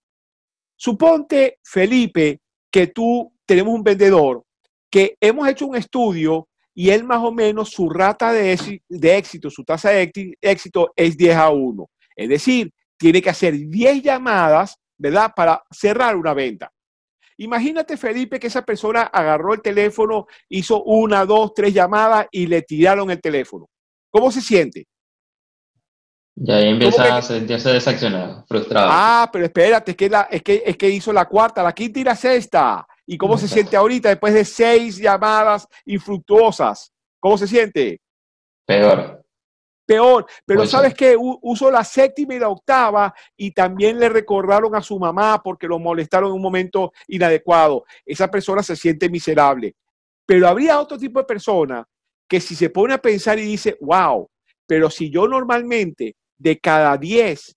Suponte, 0.76 1.60
Felipe, 1.64 2.42
que 2.70 2.88
tú 2.88 3.34
tenemos 3.46 3.74
un 3.74 3.84
vendedor 3.84 4.44
que 4.90 5.18
hemos 5.20 5.48
hecho 5.48 5.66
un 5.66 5.76
estudio 5.76 6.50
y 6.76 6.90
él 6.90 7.04
más 7.04 7.20
o 7.24 7.32
menos 7.32 7.70
su 7.70 7.90
rata 7.90 8.32
de, 8.32 8.54
éxito, 9.00 9.50
su 9.50 9.64
tasa 9.64 9.90
de 9.90 10.12
éxito 10.42 10.92
es 10.96 11.18
10 11.18 11.36
a 11.36 11.50
1. 11.50 11.90
Es 12.16 12.30
decir, 12.30 12.72
tiene 12.98 13.22
que 13.22 13.30
hacer 13.30 13.56
10 13.58 14.04
llamadas, 14.04 14.78
¿verdad? 14.98 15.32
Para 15.36 15.64
cerrar 15.72 16.16
una 16.16 16.34
venta. 16.34 16.72
Imagínate, 17.38 17.98
Felipe, 17.98 18.40
que 18.40 18.48
esa 18.48 18.64
persona 18.64 19.04
agarró 19.04 19.54
el 19.54 19.62
teléfono, 19.62 20.28
hizo 20.50 20.84
una, 20.84 21.26
dos, 21.26 21.54
tres 21.54 21.74
llamadas 21.74 22.28
y 22.32 22.48
le 22.48 22.62
tiraron 22.62 23.10
el 23.12 23.22
teléfono. 23.22 23.68
¿Cómo 24.10 24.32
se 24.32 24.42
siente? 24.42 24.86
Ya 26.36 26.56
ahí 26.58 26.70
empieza 26.70 27.18
a 27.18 27.22
sentirse 27.22 27.70
desaccionado, 27.70 28.44
frustrado. 28.48 28.90
Ah, 28.92 29.30
pero 29.32 29.46
espérate, 29.46 29.92
es 29.92 29.98
que, 29.98 30.10
la, 30.10 30.22
es, 30.24 30.42
que, 30.42 30.64
es 30.66 30.78
que 30.78 30.90
hizo 30.90 31.14
la 31.14 31.26
cuarta, 31.26 31.62
la 31.62 31.74
quinta 31.74 32.00
y 32.00 32.04
la 32.04 32.16
sexta. 32.16 32.88
¿Y 33.06 33.18
cómo 33.18 33.38
se 33.38 33.48
siente 33.50 33.76
ahorita 33.76 34.10
después 34.10 34.34
de 34.34 34.46
seis 34.46 34.98
llamadas 34.98 35.68
infructuosas? 35.86 36.92
¿Cómo 37.20 37.38
se 37.38 37.48
siente? 37.48 38.02
Peor 38.66 39.23
peor. 39.86 40.26
Pero 40.46 40.66
¿sabes 40.66 40.94
qué? 40.94 41.16
Usó 41.18 41.72
la 41.72 41.84
séptima 41.84 42.36
y 42.36 42.40
la 42.40 42.50
octava 42.50 43.14
y 43.36 43.52
también 43.52 44.00
le 44.00 44.10
recordaron 44.10 44.76
a 44.76 44.82
su 44.82 44.98
mamá 45.00 45.42
porque 45.44 45.68
lo 45.68 45.80
molestaron 45.80 46.30
en 46.30 46.36
un 46.36 46.42
momento 46.42 46.94
inadecuado. 47.08 47.86
Esa 48.06 48.30
persona 48.30 48.64
se 48.64 48.76
siente 48.76 49.10
miserable. 49.10 49.76
Pero 50.26 50.48
habría 50.48 50.80
otro 50.80 50.98
tipo 50.98 51.20
de 51.20 51.26
persona 51.26 51.86
que 52.28 52.40
si 52.40 52.56
se 52.56 52.70
pone 52.70 52.94
a 52.94 53.02
pensar 53.02 53.38
y 53.40 53.44
dice, 53.44 53.78
wow, 53.82 54.30
pero 54.66 54.90
si 54.90 55.10
yo 55.10 55.28
normalmente 55.28 56.16
de 56.38 56.60
cada 56.60 56.98
10, 56.98 57.56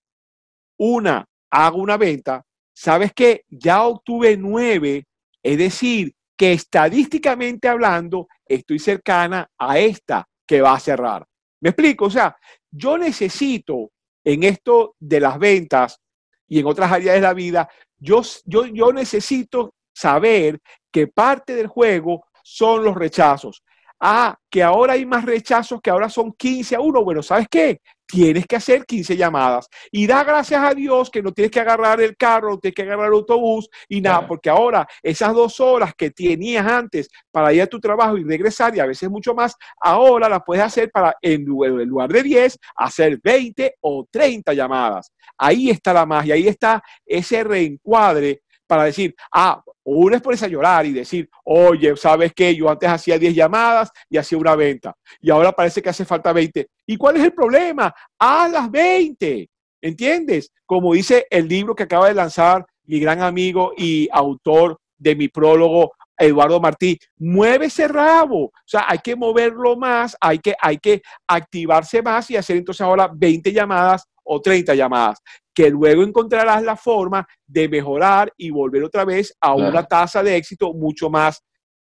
una 0.79 1.25
hago 1.49 1.77
una 1.77 1.97
venta, 1.97 2.43
¿sabes 2.73 3.13
qué? 3.13 3.43
Ya 3.49 3.83
obtuve 3.83 4.37
nueve, 4.37 5.05
es 5.41 5.57
decir, 5.57 6.13
que 6.37 6.53
estadísticamente 6.53 7.67
hablando 7.67 8.27
estoy 8.45 8.79
cercana 8.79 9.49
a 9.57 9.79
esta 9.79 10.27
que 10.45 10.61
va 10.61 10.73
a 10.73 10.79
cerrar. 10.79 11.25
¿Me 11.61 11.69
explico? 11.69 12.05
O 12.05 12.09
sea, 12.09 12.35
yo 12.69 12.97
necesito 12.97 13.91
en 14.23 14.43
esto 14.43 14.95
de 14.99 15.19
las 15.19 15.39
ventas 15.39 15.99
y 16.47 16.59
en 16.59 16.65
otras 16.65 16.91
áreas 16.91 17.15
de 17.15 17.21
la 17.21 17.33
vida, 17.33 17.69
yo, 17.97 18.21
yo, 18.45 18.65
yo 18.65 18.91
necesito 18.93 19.73
saber 19.93 20.59
que 20.91 21.07
parte 21.07 21.55
del 21.55 21.67
juego 21.67 22.25
son 22.43 22.83
los 22.83 22.95
rechazos. 22.95 23.63
Ah, 23.99 24.37
que 24.49 24.61
ahora 24.61 24.93
hay 24.93 25.05
más 25.05 25.25
rechazos, 25.25 25.81
que 25.81 25.89
ahora 25.89 26.09
son 26.09 26.31
15 26.33 26.75
a 26.75 26.79
1. 26.79 27.03
Bueno, 27.03 27.23
¿sabes 27.23 27.47
qué? 27.49 27.81
Tienes 28.05 28.45
que 28.45 28.55
hacer 28.55 28.85
15 28.85 29.17
llamadas. 29.17 29.67
Y 29.91 30.05
da 30.07 30.23
gracias 30.23 30.63
a 30.63 30.73
Dios 30.73 31.09
que 31.09 31.21
no 31.21 31.33
tienes 31.33 31.51
que 31.51 31.59
agarrar 31.59 31.99
el 31.99 32.15
carro, 32.15 32.51
no 32.51 32.59
tienes 32.59 32.75
que 32.75 32.83
agarrar 32.83 33.07
el 33.07 33.13
autobús 33.13 33.67
y 33.89 33.99
nada, 33.99 34.25
porque 34.27 34.49
ahora 34.49 34.87
esas 35.01 35.33
dos 35.33 35.59
horas 35.59 35.93
que 35.95 36.11
tenías 36.11 36.65
antes 36.65 37.09
para 37.31 37.51
ir 37.51 37.61
a 37.63 37.67
tu 37.67 37.79
trabajo 37.79 38.17
y 38.17 38.23
regresar, 38.23 38.75
y 38.75 38.79
a 38.79 38.85
veces 38.85 39.09
mucho 39.09 39.33
más, 39.33 39.55
ahora 39.81 40.29
las 40.29 40.41
puedes 40.45 40.63
hacer 40.63 40.89
para, 40.91 41.15
en 41.21 41.43
lugar 41.43 42.09
de 42.09 42.23
10, 42.23 42.59
hacer 42.75 43.19
20 43.21 43.75
o 43.81 44.07
30 44.09 44.53
llamadas. 44.53 45.11
Ahí 45.37 45.69
está 45.69 45.91
la 45.91 46.05
magia, 46.05 46.35
ahí 46.35 46.47
está 46.47 46.81
ese 47.05 47.43
reencuadre 47.43 48.41
para 48.67 48.83
decir, 48.83 49.15
ah, 49.33 49.61
uno 49.83 50.15
es 50.15 50.21
ponerse 50.21 50.45
a 50.45 50.49
llorar 50.49 50.85
y 50.85 50.91
decir, 50.91 51.29
oye, 51.45 51.95
¿sabes 51.95 52.33
qué? 52.33 52.53
Yo 52.53 52.69
antes 52.69 52.89
hacía 52.89 53.17
10 53.17 53.33
llamadas 53.33 53.89
y 54.09 54.17
hacía 54.17 54.37
una 54.37 54.55
venta 54.55 54.93
y 55.21 55.29
ahora 55.29 55.51
parece 55.53 55.81
que 55.81 55.89
hace 55.89 56.05
falta 56.05 56.33
20. 56.33 56.67
¿Y 56.85 56.97
cuál 56.97 57.17
es 57.17 57.23
el 57.23 57.33
problema? 57.33 57.93
Haz 58.19 58.51
las 58.51 58.69
20, 58.69 59.49
¿entiendes? 59.81 60.51
Como 60.65 60.93
dice 60.93 61.25
el 61.29 61.47
libro 61.47 61.73
que 61.73 61.83
acaba 61.83 62.09
de 62.09 62.13
lanzar 62.13 62.65
mi 62.83 62.99
gran 62.99 63.21
amigo 63.21 63.71
y 63.77 64.09
autor 64.11 64.77
de 64.97 65.15
mi 65.15 65.29
prólogo, 65.29 65.93
Eduardo 66.17 66.59
Martí, 66.59 66.97
mueve 67.17 67.67
ese 67.67 67.87
rabo. 67.87 68.45
O 68.45 68.51
sea, 68.65 68.85
hay 68.87 68.99
que 68.99 69.15
moverlo 69.15 69.77
más, 69.77 70.17
hay 70.19 70.39
que, 70.39 70.55
hay 70.59 70.79
que 70.79 71.01
activarse 71.27 72.01
más 72.01 72.29
y 72.31 72.35
hacer 72.35 72.57
entonces 72.57 72.81
ahora 72.81 73.09
20 73.13 73.53
llamadas 73.53 74.03
o 74.23 74.41
30 74.41 74.75
llamadas 74.75 75.19
que 75.57 75.71
luego 75.71 76.03
encontrarás 76.03 76.61
la 76.61 76.75
forma 76.75 77.27
de 77.47 77.67
mejorar 77.67 78.31
y 78.37 78.51
volver 78.51 78.83
otra 78.83 79.03
vez 79.03 79.35
a 79.41 79.55
una 79.55 79.83
tasa 79.83 80.21
de 80.21 80.35
éxito 80.35 80.71
mucho 80.71 81.09
más 81.09 81.43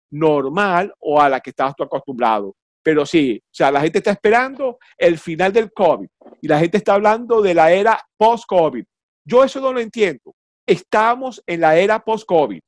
normal 0.08 0.94
o 1.00 1.20
a 1.20 1.28
la 1.28 1.40
que 1.40 1.50
estás 1.50 1.74
tú 1.74 1.82
acostumbrado. 1.82 2.54
Pero 2.80 3.04
sí, 3.04 3.42
o 3.44 3.48
sea, 3.50 3.72
la 3.72 3.80
gente 3.80 3.98
está 3.98 4.12
esperando 4.12 4.78
el 4.96 5.18
final 5.18 5.52
del 5.52 5.72
COVID 5.72 6.06
y 6.42 6.46
la 6.46 6.60
gente 6.60 6.76
está 6.76 6.94
hablando 6.94 7.42
de 7.42 7.54
la 7.54 7.72
era 7.72 8.00
post-COVID. 8.16 8.84
Yo 9.24 9.42
eso 9.42 9.60
no 9.60 9.72
lo 9.72 9.80
entiendo. 9.80 10.32
Estamos 10.64 11.42
en 11.44 11.62
la 11.62 11.76
era 11.76 11.98
post-COVID. 11.98 12.60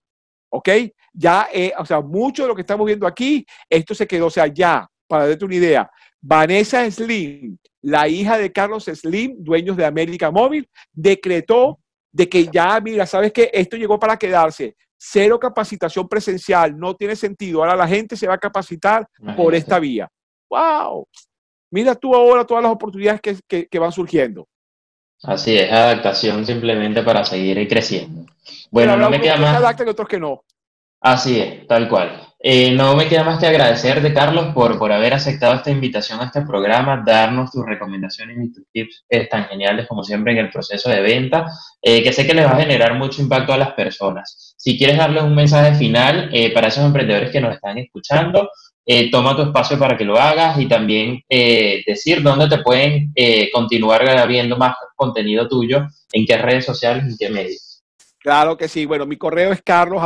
¿Ok? 0.50 0.68
Ya, 1.12 1.46
eh, 1.52 1.72
o 1.78 1.87
sea, 1.87 2.00
mucho 2.00 2.42
de 2.42 2.48
lo 2.48 2.56
que 2.56 2.62
estamos 2.62 2.84
viendo 2.84 3.06
aquí, 3.06 3.46
esto 3.70 3.94
se 3.94 4.08
quedó, 4.08 4.26
o 4.26 4.30
sea, 4.30 4.48
ya, 4.48 4.84
para 5.06 5.28
darte 5.28 5.44
una 5.44 5.54
idea, 5.54 5.88
Vanessa 6.20 6.90
Slim, 6.90 7.57
la 7.83 8.09
hija 8.09 8.38
de 8.38 8.52
Carlos 8.52 8.85
Slim, 8.85 9.37
dueños 9.38 9.76
de 9.76 9.85
América 9.85 10.31
Móvil, 10.31 10.68
decretó 10.92 11.78
de 12.11 12.28
que 12.28 12.48
ya, 12.48 12.81
mira, 12.81 13.07
sabes 13.07 13.33
que 13.33 13.50
esto 13.52 13.76
llegó 13.76 13.98
para 13.98 14.16
quedarse. 14.16 14.76
Cero 14.96 15.38
capacitación 15.38 16.09
presencial, 16.09 16.76
no 16.76 16.96
tiene 16.96 17.14
sentido. 17.14 17.61
Ahora 17.61 17.76
la 17.76 17.87
gente 17.87 18.16
se 18.16 18.26
va 18.26 18.35
a 18.35 18.38
capacitar 18.38 19.07
por 19.37 19.54
esta 19.54 19.78
vía. 19.78 20.09
¡Wow! 20.50 21.07
Mira 21.70 21.94
tú 21.94 22.14
ahora 22.14 22.44
todas 22.44 22.62
las 22.62 22.72
oportunidades 22.72 23.20
que, 23.20 23.78
van 23.78 23.92
surgiendo. 23.92 24.48
Así 25.22 25.57
es, 25.57 25.70
adaptación 25.70 26.44
simplemente 26.44 27.02
para 27.02 27.24
seguir 27.24 27.68
creciendo. 27.68 28.26
Bueno, 28.70 28.96
no 28.96 29.11
me 29.11 29.20
queda 29.20 29.37
más. 29.37 29.76
Que 29.76 29.85
otros 29.85 30.09
que 30.09 30.18
no. 30.18 30.42
Así 31.00 31.38
es, 31.38 31.66
tal 31.66 31.88
cual. 31.88 32.27
Eh, 32.40 32.70
no 32.70 32.94
me 32.94 33.09
queda 33.09 33.24
más 33.24 33.40
que 33.40 33.48
agradecerte, 33.48 34.14
Carlos, 34.14 34.55
por, 34.55 34.79
por 34.79 34.92
haber 34.92 35.12
aceptado 35.12 35.55
esta 35.55 35.72
invitación 35.72 36.20
a 36.20 36.27
este 36.27 36.42
programa, 36.42 37.03
darnos 37.05 37.51
tus 37.51 37.66
recomendaciones 37.66 38.38
y 38.40 38.53
tus 38.53 38.64
tips 38.72 39.05
eh, 39.09 39.27
tan 39.27 39.46
geniales 39.46 39.88
como 39.88 40.05
siempre 40.05 40.33
en 40.33 40.38
el 40.38 40.51
proceso 40.51 40.88
de 40.88 41.01
venta, 41.01 41.46
eh, 41.83 42.01
que 42.01 42.12
sé 42.12 42.27
que 42.27 42.35
les 42.35 42.46
va 42.46 42.53
a 42.53 42.61
generar 42.61 42.94
mucho 42.94 43.22
impacto 43.22 43.53
a 43.53 43.59
las 43.59 43.72
personas. 43.72 44.55
Si 44.57 44.79
quieres 44.79 44.98
darles 44.98 45.24
un 45.24 45.35
mensaje 45.35 45.74
final 45.74 46.31
para 46.55 46.68
esos 46.68 46.85
emprendedores 46.85 47.31
que 47.31 47.40
nos 47.40 47.55
están 47.55 47.79
escuchando, 47.79 48.51
toma 49.12 49.37
tu 49.37 49.42
espacio 49.42 49.79
para 49.79 49.96
que 49.96 50.05
lo 50.05 50.18
hagas 50.18 50.59
y 50.59 50.66
también 50.66 51.20
decir 51.29 52.22
dónde 52.22 52.48
te 52.48 52.59
pueden 52.59 53.12
continuar 53.53 54.27
viendo 54.27 54.57
más 54.57 54.74
contenido 54.96 55.48
tuyo, 55.48 55.87
en 56.12 56.27
qué 56.27 56.37
redes 56.38 56.64
sociales 56.64 57.05
y 57.07 57.11
en 57.11 57.16
qué 57.18 57.31
medios. 57.31 57.67
Claro 58.20 58.57
que 58.57 58.68
sí. 58.68 58.85
Bueno, 58.85 59.07
mi 59.07 59.16
correo 59.16 59.52
es 59.52 59.62
carlos 59.62 60.02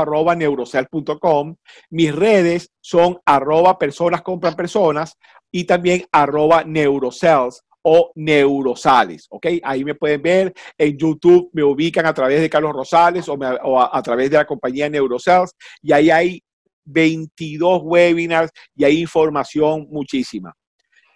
Mis 1.91 2.15
redes 2.15 2.71
son 2.81 3.19
arroba 3.25 3.79
personas 3.79 4.23
compran 4.23 4.55
personas 4.55 5.17
y 5.51 5.65
también 5.65 6.05
arroba 6.13 6.65
neurocells 6.65 7.63
o 7.85 8.13
neurosales, 8.15 9.27
¿ok? 9.29 9.47
Ahí 9.65 9.85
me 9.85 9.97
pueden 9.97 10.23
ver, 10.23 10.55
en 10.79 10.97
YouTube 10.97 11.51
me 11.53 11.65
ubican 11.65 12.07
a 12.07 12.15
través 12.15 12.41
de 12.41 12.49
Carlos 12.49 12.73
Rosales 12.73 13.29
o, 13.29 13.37
a, 13.43 13.91
a, 13.93 14.03
través 14.03 14.31
de 14.31 14.37
la 14.37 14.47
compañía 14.47 14.89
Neurocells 14.89 15.53
y 15.83 15.93
ahí 15.93 16.11
hay 16.11 16.43
22 16.85 17.81
webinars 17.83 18.53
y 18.77 18.85
hay 18.85 19.01
información 19.01 19.89
muchísima. 19.91 20.55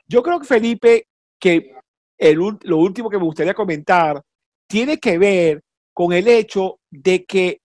Yo 0.09 0.23
creo 0.23 0.41
que 0.41 0.47
Felipe, 0.47 1.07
que 1.39 1.73
el, 2.19 2.39
lo 2.63 2.79
último 2.79 3.11
que 3.11 3.19
me 3.19 3.25
gustaría 3.25 3.55
comentar 3.55 4.21
tiene 4.69 4.99
que 4.99 5.19
ver 5.19 5.63
con 5.97 6.13
el 6.13 6.29
hecho 6.29 6.81
de 6.91 7.25
que 7.25 7.63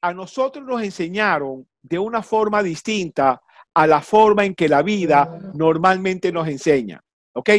a 0.00 0.14
nosotros 0.14 0.64
nos 0.64 0.80
enseñaron 0.80 1.66
de 1.82 1.98
una 1.98 2.22
forma 2.22 2.62
distinta 2.62 3.42
a 3.74 3.86
la 3.88 4.00
forma 4.00 4.44
en 4.44 4.54
que 4.54 4.68
la 4.68 4.80
vida 4.82 5.40
normalmente 5.54 6.30
nos 6.30 6.46
enseña. 6.46 7.00
¿Ok? 7.32 7.50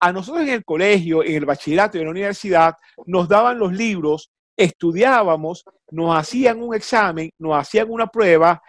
A 0.00 0.12
nosotros 0.12 0.42
en 0.42 0.54
el 0.54 0.64
colegio, 0.64 1.22
en 1.22 1.36
el 1.36 1.44
bachillerato 1.44 1.96
y 1.96 2.00
en 2.00 2.06
la 2.06 2.10
universidad, 2.10 2.74
nos 3.06 3.28
daban 3.28 3.60
los 3.60 3.72
libros, 3.72 4.32
estudiábamos, 4.56 5.62
nos 5.92 6.18
hacían 6.18 6.60
un 6.60 6.74
examen, 6.74 7.30
nos 7.38 7.56
hacían 7.56 7.88
una 7.90 8.08
prueba 8.08 8.60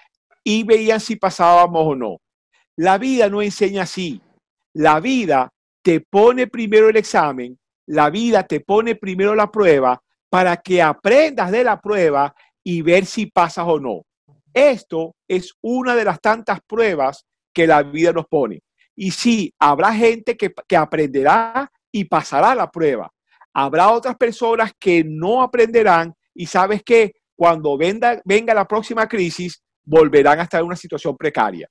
y 0.44 0.64
veían 0.64 1.00
si 1.00 1.16
pasábamos 1.16 1.84
o 1.84 1.96
no. 1.96 2.18
La 2.76 3.00
vida 3.00 3.28
no 3.28 3.42
enseña 3.42 3.84
así. 3.84 4.22
La 4.74 5.00
vida 5.00 5.52
te 5.82 6.02
pone 6.02 6.46
primero 6.46 6.90
el 6.90 6.98
examen, 6.98 7.58
la 7.88 8.12
vida 8.12 8.44
te 8.44 8.60
pone 8.60 8.94
primero 8.94 9.34
la 9.34 9.50
prueba 9.50 10.00
para 10.32 10.56
que 10.56 10.82
aprendas 10.82 11.52
de 11.52 11.62
la 11.62 11.82
prueba 11.82 12.34
y 12.63 12.82
ver 12.82 13.06
si 13.06 13.26
pasas 13.26 13.65
o 13.67 13.82
no. 13.82 14.04
Esto 14.54 15.13
es 15.28 15.54
una 15.62 15.94
de 15.94 16.06
las 16.06 16.22
tantas 16.22 16.62
pruebas 16.65 17.26
que 17.54 17.67
la 17.67 17.84
vida 17.84 18.13
nos 18.13 18.28
pone. 18.28 18.62
Y 18.96 19.12
sí, 19.12 19.54
habrá 19.60 19.94
gente 19.94 20.38
que, 20.38 20.54
aprenderá 20.78 21.70
y 21.91 22.06
pasará 22.06 22.56
la 22.56 22.72
prueba. 22.72 23.12
Habrá 23.54 23.91
otras 23.91 24.15
personas 24.15 24.72
que 24.80 25.04
no 25.04 25.41
aprenderán 25.41 26.13
y 26.34 26.46
sabes 26.46 26.82
que 26.82 27.12
cuando 27.36 27.78
venga, 27.78 28.22
venga 28.24 28.54
la 28.54 28.65
próxima 28.65 29.10
crisis, 29.10 29.62
volverán 29.84 30.39
a 30.39 30.44
estar 30.44 30.62
en 30.62 30.67
una 30.67 30.78
situación 30.78 31.17
precaria. 31.17 31.67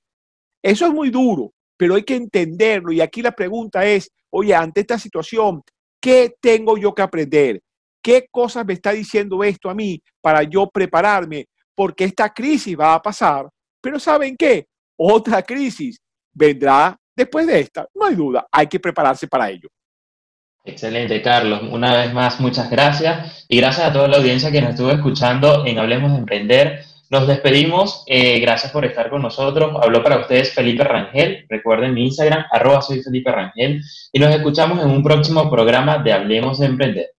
Eso 0.62 0.87
es 0.87 0.92
muy 0.92 1.09
duro, 1.09 1.55
pero 1.79 1.94
hay 1.94 2.03
que 2.03 2.16
entenderlo. 2.16 2.92
Y 2.92 3.01
aquí 3.01 3.23
la 3.23 3.33
pregunta 3.33 3.87
es, 3.87 4.11
oye, 4.29 4.55
ante 4.55 4.83
esta 4.83 4.99
situación, 4.99 5.62
¿qué 5.99 6.35
tengo 6.42 6.77
yo 6.77 6.94
que 6.94 7.01
aprender? 7.01 7.62
¿Qué 8.03 8.27
cosas 8.31 8.65
me 8.65 8.75
está 8.75 8.93
diciendo 8.93 9.43
esto 9.45 9.69
a 9.69 9.75
mí 9.75 10.01
para 10.21 10.43
yo 10.43 10.69
prepararme? 10.69 11.47
Porque 11.75 12.05
esta 12.05 12.31
crisis 12.31 12.79
va 12.79 12.95
a 12.95 13.03
pasar, 13.03 13.49
pero 13.81 13.99
¿saben 13.99 14.37
qué? 14.37 14.67
Otra 14.97 15.43
crisis 15.43 15.99
vendrá 16.33 16.97
después 17.17 17.47
de 17.47 17.61
esta. 17.61 17.87
No 17.95 18.07
hay 18.07 18.15
duda, 18.15 18.47
hay 18.51 18.67
que 18.67 18.81
prepararse 18.81 19.27
para 19.27 19.51
ello. 19.51 19.69
Excelente, 20.65 21.23
Carlos. 21.23 21.63
Una 21.71 21.97
vez 21.97 22.13
más, 22.13 22.39
muchas 22.39 22.71
gracias. 22.71 23.47
Y 23.49 23.59
gracias 23.59 23.87
a 23.87 23.93
toda 23.93 24.09
la 24.09 24.19
audiencia 24.19 24.53
que 24.53 24.61
nos 24.61 24.71
estuvo 24.71 24.91
escuchando 24.91 25.65
en 25.67 25.79
Hablemos 25.79 26.13
de 26.13 26.19
Emprender. 26.19 26.85
Nos 27.09 27.27
despedimos. 27.27 28.05
Eh, 28.07 28.39
gracias 28.41 28.71
por 28.71 28.85
estar 28.85 29.09
con 29.09 29.23
nosotros. 29.23 29.75
Habló 29.83 30.03
para 30.03 30.19
ustedes 30.19 30.53
Felipe 30.55 30.85
Rangel. 30.85 31.47
Recuerden 31.49 31.95
mi 31.95 32.05
Instagram, 32.05 32.45
arroba 32.53 32.83
soy 32.83 33.03
Felipe 33.03 33.33
Rangel. 33.33 33.83
Y 34.13 34.19
nos 34.19 34.35
escuchamos 34.35 34.85
en 34.85 34.91
un 34.91 35.03
próximo 35.03 35.51
programa 35.51 35.99
de 35.99 36.13
Hablemos 36.13 36.59
de 36.59 36.67
Emprender. 36.67 37.11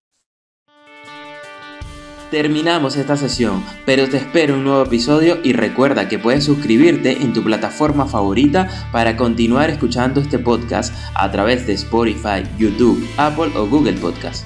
Terminamos 2.32 2.96
esta 2.96 3.18
sesión, 3.18 3.62
pero 3.86 4.08
te 4.08 4.16
espero 4.16 4.54
un 4.54 4.64
nuevo 4.64 4.84
episodio 4.84 5.40
y 5.44 5.52
recuerda 5.52 6.08
que 6.08 6.18
puedes 6.18 6.46
suscribirte 6.46 7.22
en 7.22 7.34
tu 7.34 7.44
plataforma 7.44 8.06
favorita 8.06 8.88
para 8.94 9.18
continuar 9.18 9.70
escuchando 9.70 10.22
este 10.22 10.40
podcast 10.40 10.96
a 11.14 11.30
través 11.30 11.68
de 11.68 11.74
Spotify, 11.74 12.44
YouTube, 12.58 13.06
Apple 13.18 13.52
o 13.58 13.68
Google 13.68 13.98
Podcast. 14.00 14.46